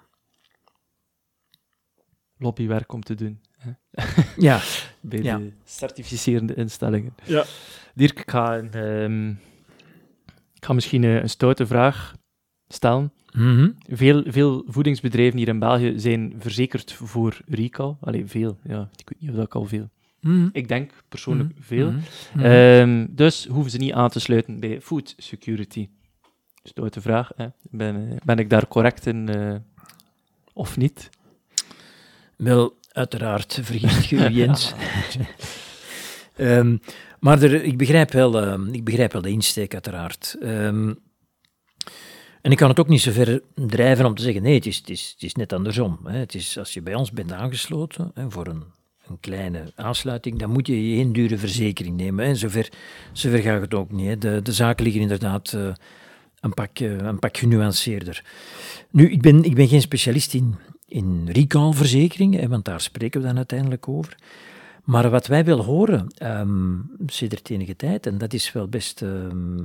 [2.37, 3.71] Lobbywerk om te doen hè,
[4.47, 4.61] Ja,
[5.01, 5.37] bij Ja.
[5.37, 7.15] de certificerende instellingen.
[7.23, 7.45] Ja.
[7.95, 9.29] Dirk, ik ga, een, ehm,
[10.53, 12.15] ik ga misschien eh, een stoute vraag
[12.67, 13.13] stellen.
[13.31, 13.71] Mhm.
[13.87, 17.95] Veel, veel voedingsbedrijven hier in België zijn verzekerd voor recall.
[18.01, 18.57] Allee, veel.
[18.63, 19.89] Ja, ik weet niet of dat ik al veel.
[20.21, 20.49] Mhm.
[20.51, 21.61] Ik denk persoonlijk Mhm.
[21.61, 21.91] veel.
[21.91, 22.45] Mhm.
[22.45, 25.89] Ehm, dus hoeven ze niet aan te sluiten bij food security.
[26.63, 27.31] Stoute vraag.
[27.35, 27.47] Hè.
[27.69, 29.55] Ben, ben ik daar correct in eh,
[30.53, 31.09] of niet?
[32.37, 34.73] Wel, uiteraard vergist je u, Jens.
[36.35, 36.77] Ehm,
[37.19, 40.35] maar er, ik, begrijp wel, ehm, ik begrijp wel de insteek, uiteraard.
[40.41, 40.93] Ehm,
[42.41, 44.77] en ik kan het ook niet zo ver drijven om te zeggen, nee, het is,
[44.77, 45.99] het is, het is net andersom.
[46.03, 46.17] Hè.
[46.17, 48.63] Het is, als je bij ons bent aangesloten hè, voor een,
[49.09, 52.25] een kleine aansluiting, dan moet je geen dure verzekering nemen.
[52.25, 52.35] Hè.
[52.35, 52.69] Zover,
[53.11, 54.21] zover gaat het ook niet.
[54.21, 55.69] De, de zaken liggen inderdaad eh,
[56.39, 58.23] een, pak, eh, een pak genuanceerder.
[58.91, 60.55] Nu, ik ben, ik ben geen specialist in,
[60.87, 64.15] in recallverzekeringen, want daar spreken we dan uiteindelijk over.
[64.83, 69.57] Maar wat wij wel horen, ehm sinds enige tijd, en dat is wel best ehm,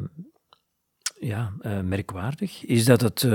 [1.20, 3.26] ja, eh, merkwaardig, is dat het,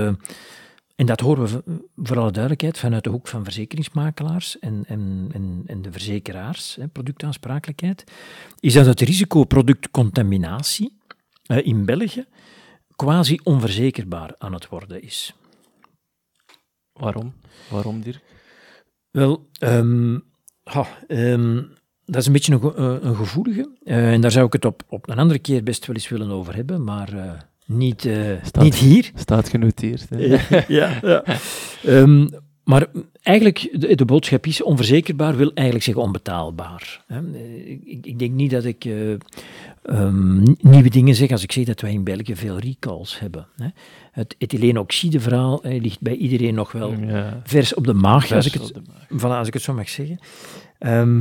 [0.98, 5.62] en dat horen we voor alle duidelijkheid vanuit de hoek van verzekeringsmakelaars en, en, en,
[5.66, 8.04] en de verzekeraars, hè, productaansprakelijkheid,
[8.60, 10.98] is dat het risico productcontaminatie
[11.46, 12.24] eh, in België
[12.96, 15.34] quasi onverzekerbaar aan het worden is.
[16.92, 17.34] Waarom?
[17.70, 18.22] Waarom, Dirk?
[19.10, 20.18] Wel, ehm,
[20.62, 21.62] ha, ehm,
[22.04, 23.70] dat is een beetje een, eh, een gevoelige.
[23.84, 26.30] Eh, en daar zou ik het op, op een andere keer best wel eens willen
[26.30, 29.10] over hebben, maar niet, eh, Staat- niet hier.
[29.14, 30.06] Staat genoteerd.
[30.08, 30.16] Hè?
[30.68, 31.24] ja, ja.
[31.84, 32.26] Ehm,
[32.64, 32.86] maar
[33.22, 37.04] eigenlijk, de, de boodschap is onverzekerbaar wil eigenlijk zeggen onbetaalbaar.
[37.06, 37.16] Hè.
[37.32, 39.12] Eh, Ik, ik denk niet dat ik eh,
[39.82, 43.46] ehm, nieuwe dingen zeg als ik zeg dat wij in België veel recalls hebben.
[43.56, 43.66] Hè.
[44.12, 48.52] Het ethyleenoxide-verhaal eh, ligt bij iedereen nog wel Ja, vers op de maag, als ik
[48.52, 49.20] het, maag.
[49.22, 50.18] Voilà, als ik het zo mag zeggen.
[50.78, 51.20] Ehm,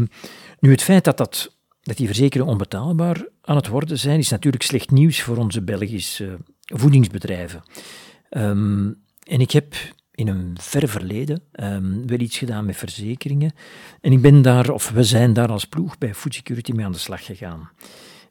[0.59, 4.63] nu, het feit dat, dat, dat die verzekeringen onbetaalbaar aan het worden zijn, is natuurlijk
[4.63, 7.63] slecht nieuws voor onze Belgische voedingsbedrijven.
[8.29, 8.91] Ehm,
[9.23, 9.75] en ik heb
[10.11, 13.51] in een ver verleden ehm, wel iets gedaan met verzekeringen.
[14.01, 16.91] En ik ben daar, of we zijn daar als ploeg bij Food Security mee aan
[16.91, 17.69] de slag gegaan.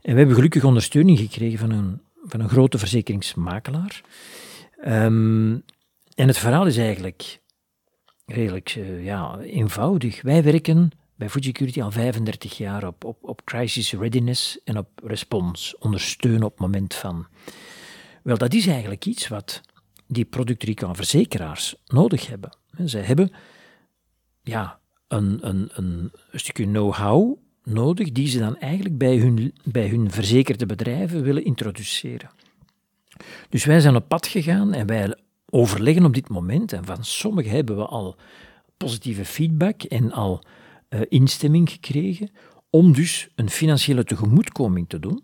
[0.03, 4.01] En we hebben gelukkig ondersteuning gekregen van een, van een grote verzekeringsmakelaar.
[4.81, 5.53] Ehm,
[6.15, 7.41] en het verhaal is eigenlijk
[8.27, 10.23] redelijk eh, ja, eenvoudig.
[10.23, 14.89] Wij werken bij Food Security al 35 jaar op, op, op crisis readiness en op
[15.05, 17.27] response, ondersteunen op het moment van.
[18.23, 19.61] Wel, dat is eigenlijk iets wat
[20.07, 22.51] die productrecall-verzekeraars nodig hebben.
[22.85, 23.33] Zij hebben
[24.43, 30.11] ja, een, een, een stukje know-how nodig die ze dan eigenlijk bij hun, bij hun
[30.11, 32.31] verzekerde bedrijven willen introduceren.
[33.49, 35.17] Dus wij zijn op pad gegaan en wij
[35.51, 38.17] overleggen op dit moment, en van sommigen hebben we al
[38.77, 40.43] positieve feedback en al
[40.89, 42.31] eh, instemming gekregen,
[42.71, 45.23] om dus een financiële tegemoetkoming te doen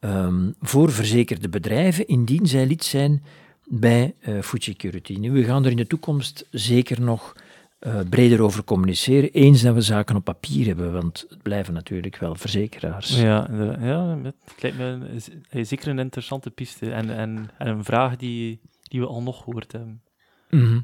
[0.00, 3.22] ehm, voor verzekerde bedrijven, indien zij lid zijn
[3.64, 5.14] bij eh Food Security.
[5.14, 7.34] Nu, we gaan er in de toekomst zeker nog
[7.78, 12.16] eh, breder over communiceren, eens dat we zaken op papier hebben, want het blijven natuurlijk
[12.16, 13.20] wel verzekeraars.
[13.20, 13.48] Ja,
[13.80, 15.18] ja het lijkt me
[15.64, 19.72] zeker een interessante piste en, en, en een vraag die, die we al nog gehoord
[19.72, 20.02] hebben.
[20.50, 20.80] Mhm.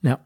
[0.00, 0.22] Ja.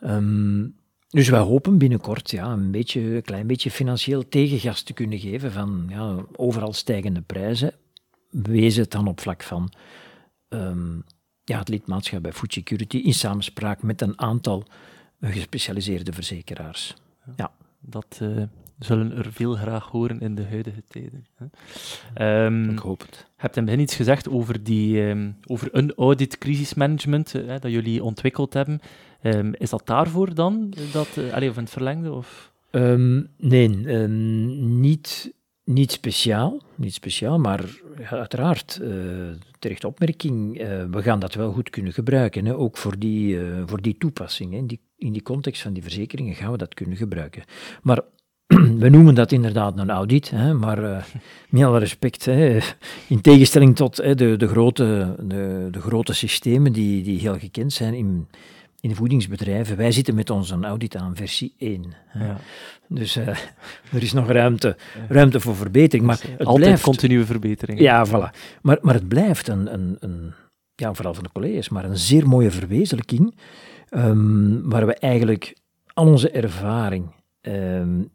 [0.00, 0.66] Ehm,
[1.10, 5.52] dus wij hopen binnenkort ja, een, beetje, een klein beetje financieel tegengas te kunnen geven
[5.52, 7.72] van ja, overal stijgende prijzen.
[8.30, 9.72] Wees het dan op vlak van
[10.48, 10.96] ehm,
[11.44, 14.64] ja, het lidmaatschap bij Food Security in samenspraak met een aantal
[15.20, 16.96] gespecialiseerde verzekeraars.
[17.80, 18.42] Dat eh,
[18.78, 21.26] zullen er veel graag horen in de huidige tijden.
[21.34, 21.46] Hè.
[22.14, 23.29] Ehm, Ik hoop het.
[23.40, 27.70] Hebt in het begin iets gezegd over, die, ehm, over een audit crisismanagement eh, dat
[27.70, 28.80] jullie ontwikkeld hebben.
[29.20, 30.74] Ehm, is dat daarvoor dan?
[30.92, 32.12] Dat, eh, of in het verlengde?
[32.12, 32.52] Of?
[32.70, 35.34] Ehm, nee, niet,
[35.64, 37.80] niet speciaal, niet speciaal, maar
[38.10, 38.88] uiteraard, uh,
[39.58, 40.56] terechte opmerking,
[40.90, 44.52] we gaan dat wel goed kunnen gebruiken, hè, ook voor die, voor die toepassing.
[44.52, 44.66] Hè.
[44.66, 47.42] Die, in die context van die verzekeringen gaan we dat kunnen gebruiken.
[47.82, 48.00] Maar
[48.84, 50.78] we noemen dat inderdaad een audit, hè, maar
[51.48, 52.58] met alle respect, hè,
[53.08, 57.72] in tegenstelling tot hè, de, de, grote, de, de grote systemen die, die heel gekend
[57.72, 58.26] zijn in
[58.80, 61.94] in voedingsbedrijven, wij zitten met onze audit aan versie 1.
[62.14, 62.36] Ja.
[62.88, 63.28] Dus uh,
[63.96, 64.76] er is nog ruimte,
[65.08, 66.06] ruimte voor verbetering.
[66.06, 67.80] Maar het Altijd blijft, continue verbetering.
[67.80, 68.36] Ja, voilà.
[68.62, 70.32] Maar, maar het blijft een, een, een,
[70.74, 73.34] ja, vooral van de collega's, maar een zeer mooie verwezenlijking,
[73.90, 75.56] um, waar we eigenlijk
[75.94, 77.12] al onze ervaring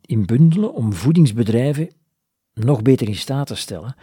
[0.01, 1.89] in bundelen om voedingsbedrijven
[2.53, 3.95] nog beter in staat te stellen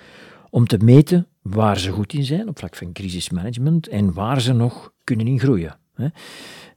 [0.51, 4.53] om te meten waar ze goed in zijn op vlak van crisismanagement en waar ze
[4.53, 5.79] nog kunnen in groeien.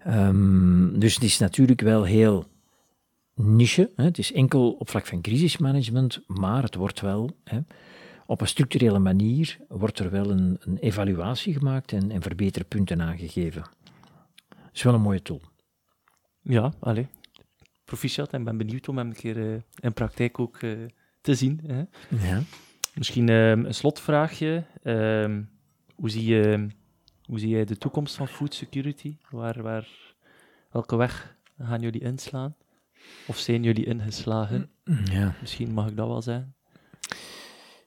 [0.08, 2.46] Um, dus het is natuurlijk wel heel
[3.34, 3.92] niche.
[3.96, 7.36] Het is enkel op vlak van crisismanagement, maar het wordt wel
[8.26, 13.62] op een structurele manier wordt er wel een, een evaluatie gemaakt en, en verbeterpunten aangegeven.
[14.50, 15.42] Dat is wel een mooie tool.
[16.42, 17.06] Ja, allez.
[17.86, 20.88] Proficiat en ben benieuwd om hem een keer uh, in praktijk ook uh,
[21.22, 21.62] te zien.
[21.68, 21.84] Hè.
[22.28, 22.42] Ja.
[22.94, 24.64] Misschien uh, een slotvraagje.
[24.84, 25.44] Ehm,
[25.96, 26.68] hoe zie je
[27.26, 29.18] hoe zie jij de toekomst van food security?
[29.30, 29.88] Waar, waar,
[30.72, 32.56] welke weg gaan jullie inslaan?
[33.28, 34.70] Of zijn jullie ingeslagen?
[35.04, 35.36] Ja.
[35.42, 36.56] Misschien mag ik dat wel zeggen.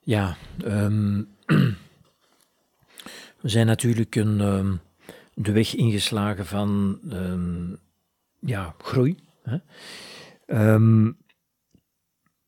[0.03, 1.29] Ja, um,
[3.43, 4.39] we zijn natuurlijk een,
[5.35, 6.99] de weg ingeslagen van
[8.39, 9.17] ja, groei.
[9.49, 9.59] Hè?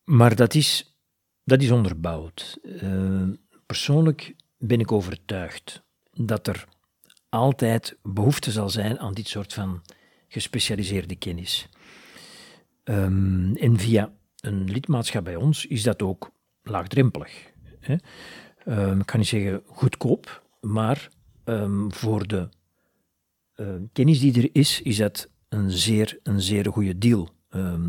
[0.05, 0.97] maar dat is,
[1.45, 2.59] dat is onderbouwd.
[2.63, 3.29] Uh,
[3.67, 5.83] persoonlijk ben ik overtuigd
[6.13, 6.65] dat er
[7.29, 9.83] altijd behoefte zal zijn aan dit soort van
[10.29, 11.69] gespecialiseerde kennis.
[12.85, 16.31] Um, en via een lidmaatschap bij ons is dat ook
[16.63, 17.53] laagdrempelig.
[17.81, 17.95] Hè?
[18.99, 21.09] Ik kan niet zeggen goedkoop, maar
[21.89, 22.49] voor de
[23.57, 27.29] uh, kennis die er is, is dat een zeer, een zeer goede deal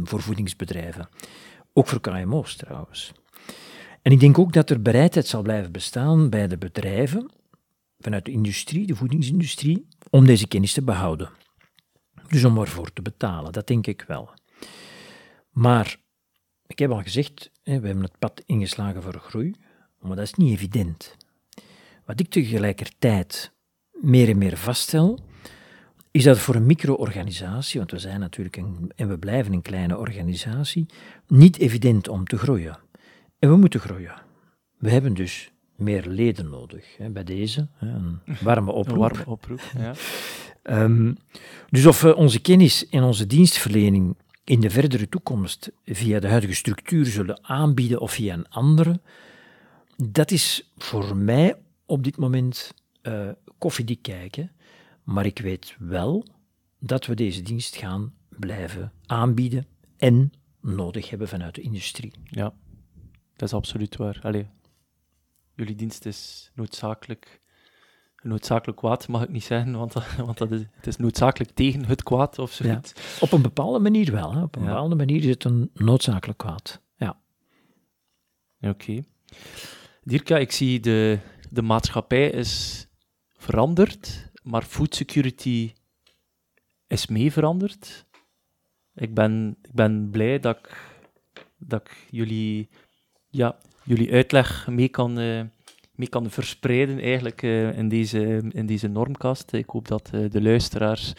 [0.03, 1.09] voor voedingsbedrijven.
[1.73, 3.11] Ook voor KMO's trouwens.
[4.01, 7.31] En ik denk ook dat er bereidheid zal blijven bestaan bij de bedrijven
[7.99, 11.29] vanuit de industrie, de voedingsindustrie, om deze kennis te behouden.
[12.27, 14.29] Dus om ervoor te betalen, dat denk ik wel.
[15.49, 15.97] Maar,
[16.67, 19.55] ik heb al gezegd, we hebben het pad ingeslagen voor groei,
[19.99, 21.17] maar dat is niet evident.
[22.05, 23.51] Wat ik tegelijkertijd
[23.91, 25.19] meer en meer vaststel,
[26.11, 29.97] is dat voor een micro-organisatie, want we zijn natuurlijk een, en we blijven een kleine
[29.97, 30.85] organisatie,
[31.27, 32.79] niet evident om te groeien.
[33.39, 34.21] En we moeten groeien.
[34.77, 36.97] We hebben dus meer leden nodig.
[36.97, 38.93] Hè, bij deze, hè, een warme oproep.
[38.93, 39.93] Een warme oproep, ja.
[40.83, 41.17] um,
[41.69, 46.55] dus of we onze kennis en onze dienstverlening in de verdere toekomst via de huidige
[46.55, 48.99] structuur zullen aanbieden of via een andere,
[49.95, 51.55] dat is voor mij
[51.85, 54.51] op dit moment uh, koffiedik kijken.
[55.11, 56.25] Maar ik weet wel
[56.79, 59.65] dat we deze dienst gaan blijven aanbieden
[59.97, 60.31] en
[60.61, 62.13] nodig hebben vanuit de industrie.
[62.23, 62.53] Ja,
[63.35, 64.19] dat is absoluut waar.
[64.23, 64.47] Allee,
[65.55, 67.41] jullie dienst is noodzakelijk.
[68.23, 69.93] Noodzakelijk kwaad mag ik niet zeggen, want,
[70.25, 72.93] want dat is, het is noodzakelijk tegen het kwaad of zoiets.
[73.19, 74.33] op een bepaalde manier wel.
[74.33, 74.41] Hè.
[74.41, 76.81] Op een bepaalde manier is het een noodzakelijk kwaad.
[76.95, 77.21] Ja.
[78.61, 78.69] Oké.
[78.69, 79.03] Okay.
[80.03, 82.87] Dirka, ik zie de, de maatschappij is
[83.33, 85.73] veranderd, maar food security
[86.87, 88.05] is mee veranderd.
[88.95, 90.77] Ik ben, ik ben blij dat ik,
[91.57, 92.69] dat ik jullie
[93.27, 95.41] ja, jullie uitleg mee kan, uh,
[95.95, 99.53] mee kan verspreiden eigenlijk uh, in, deze, in deze normkast.
[99.53, 101.13] Ik hoop dat uh, de luisteraars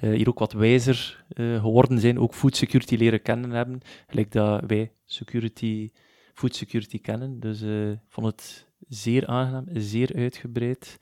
[0.00, 4.92] hier ook wat wijzer geworden zijn, ook food security leren kennen hebben, gelijk dat wij
[5.04, 5.90] security,
[6.34, 7.40] food security kennen.
[7.40, 10.98] Dus ik vond het zeer aangenaam, zeer uitgebreid.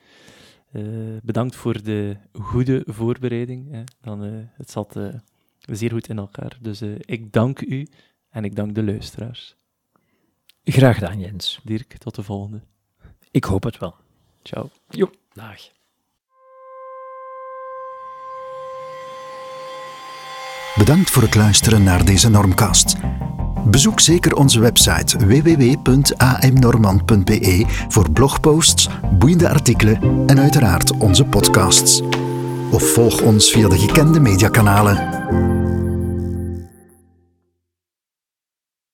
[1.23, 3.71] Bedankt voor de goede voorbereiding.
[3.71, 3.83] Hè.
[4.01, 4.21] Dan,
[4.53, 4.99] het zat
[5.59, 6.59] zeer goed in elkaar.
[6.61, 7.89] Dus ik dank u
[8.31, 9.57] en ik dank de luisteraars.
[10.65, 11.61] Graag gedaan, Jens.
[11.65, 12.61] Dirk, tot de volgende.
[13.31, 13.95] Ik hoop het wel.
[14.43, 14.71] Ciao.
[14.89, 15.71] Jo, dag.
[20.75, 22.97] Bedankt voor het luisteren naar deze Normcast.
[23.65, 28.89] Bezoek zeker onze website www.amnormand.be voor blogposts,
[29.19, 32.03] boeiende artikelen en uiteraard onze podcasts.
[32.71, 35.62] Of volg ons via de gekende mediakanalen.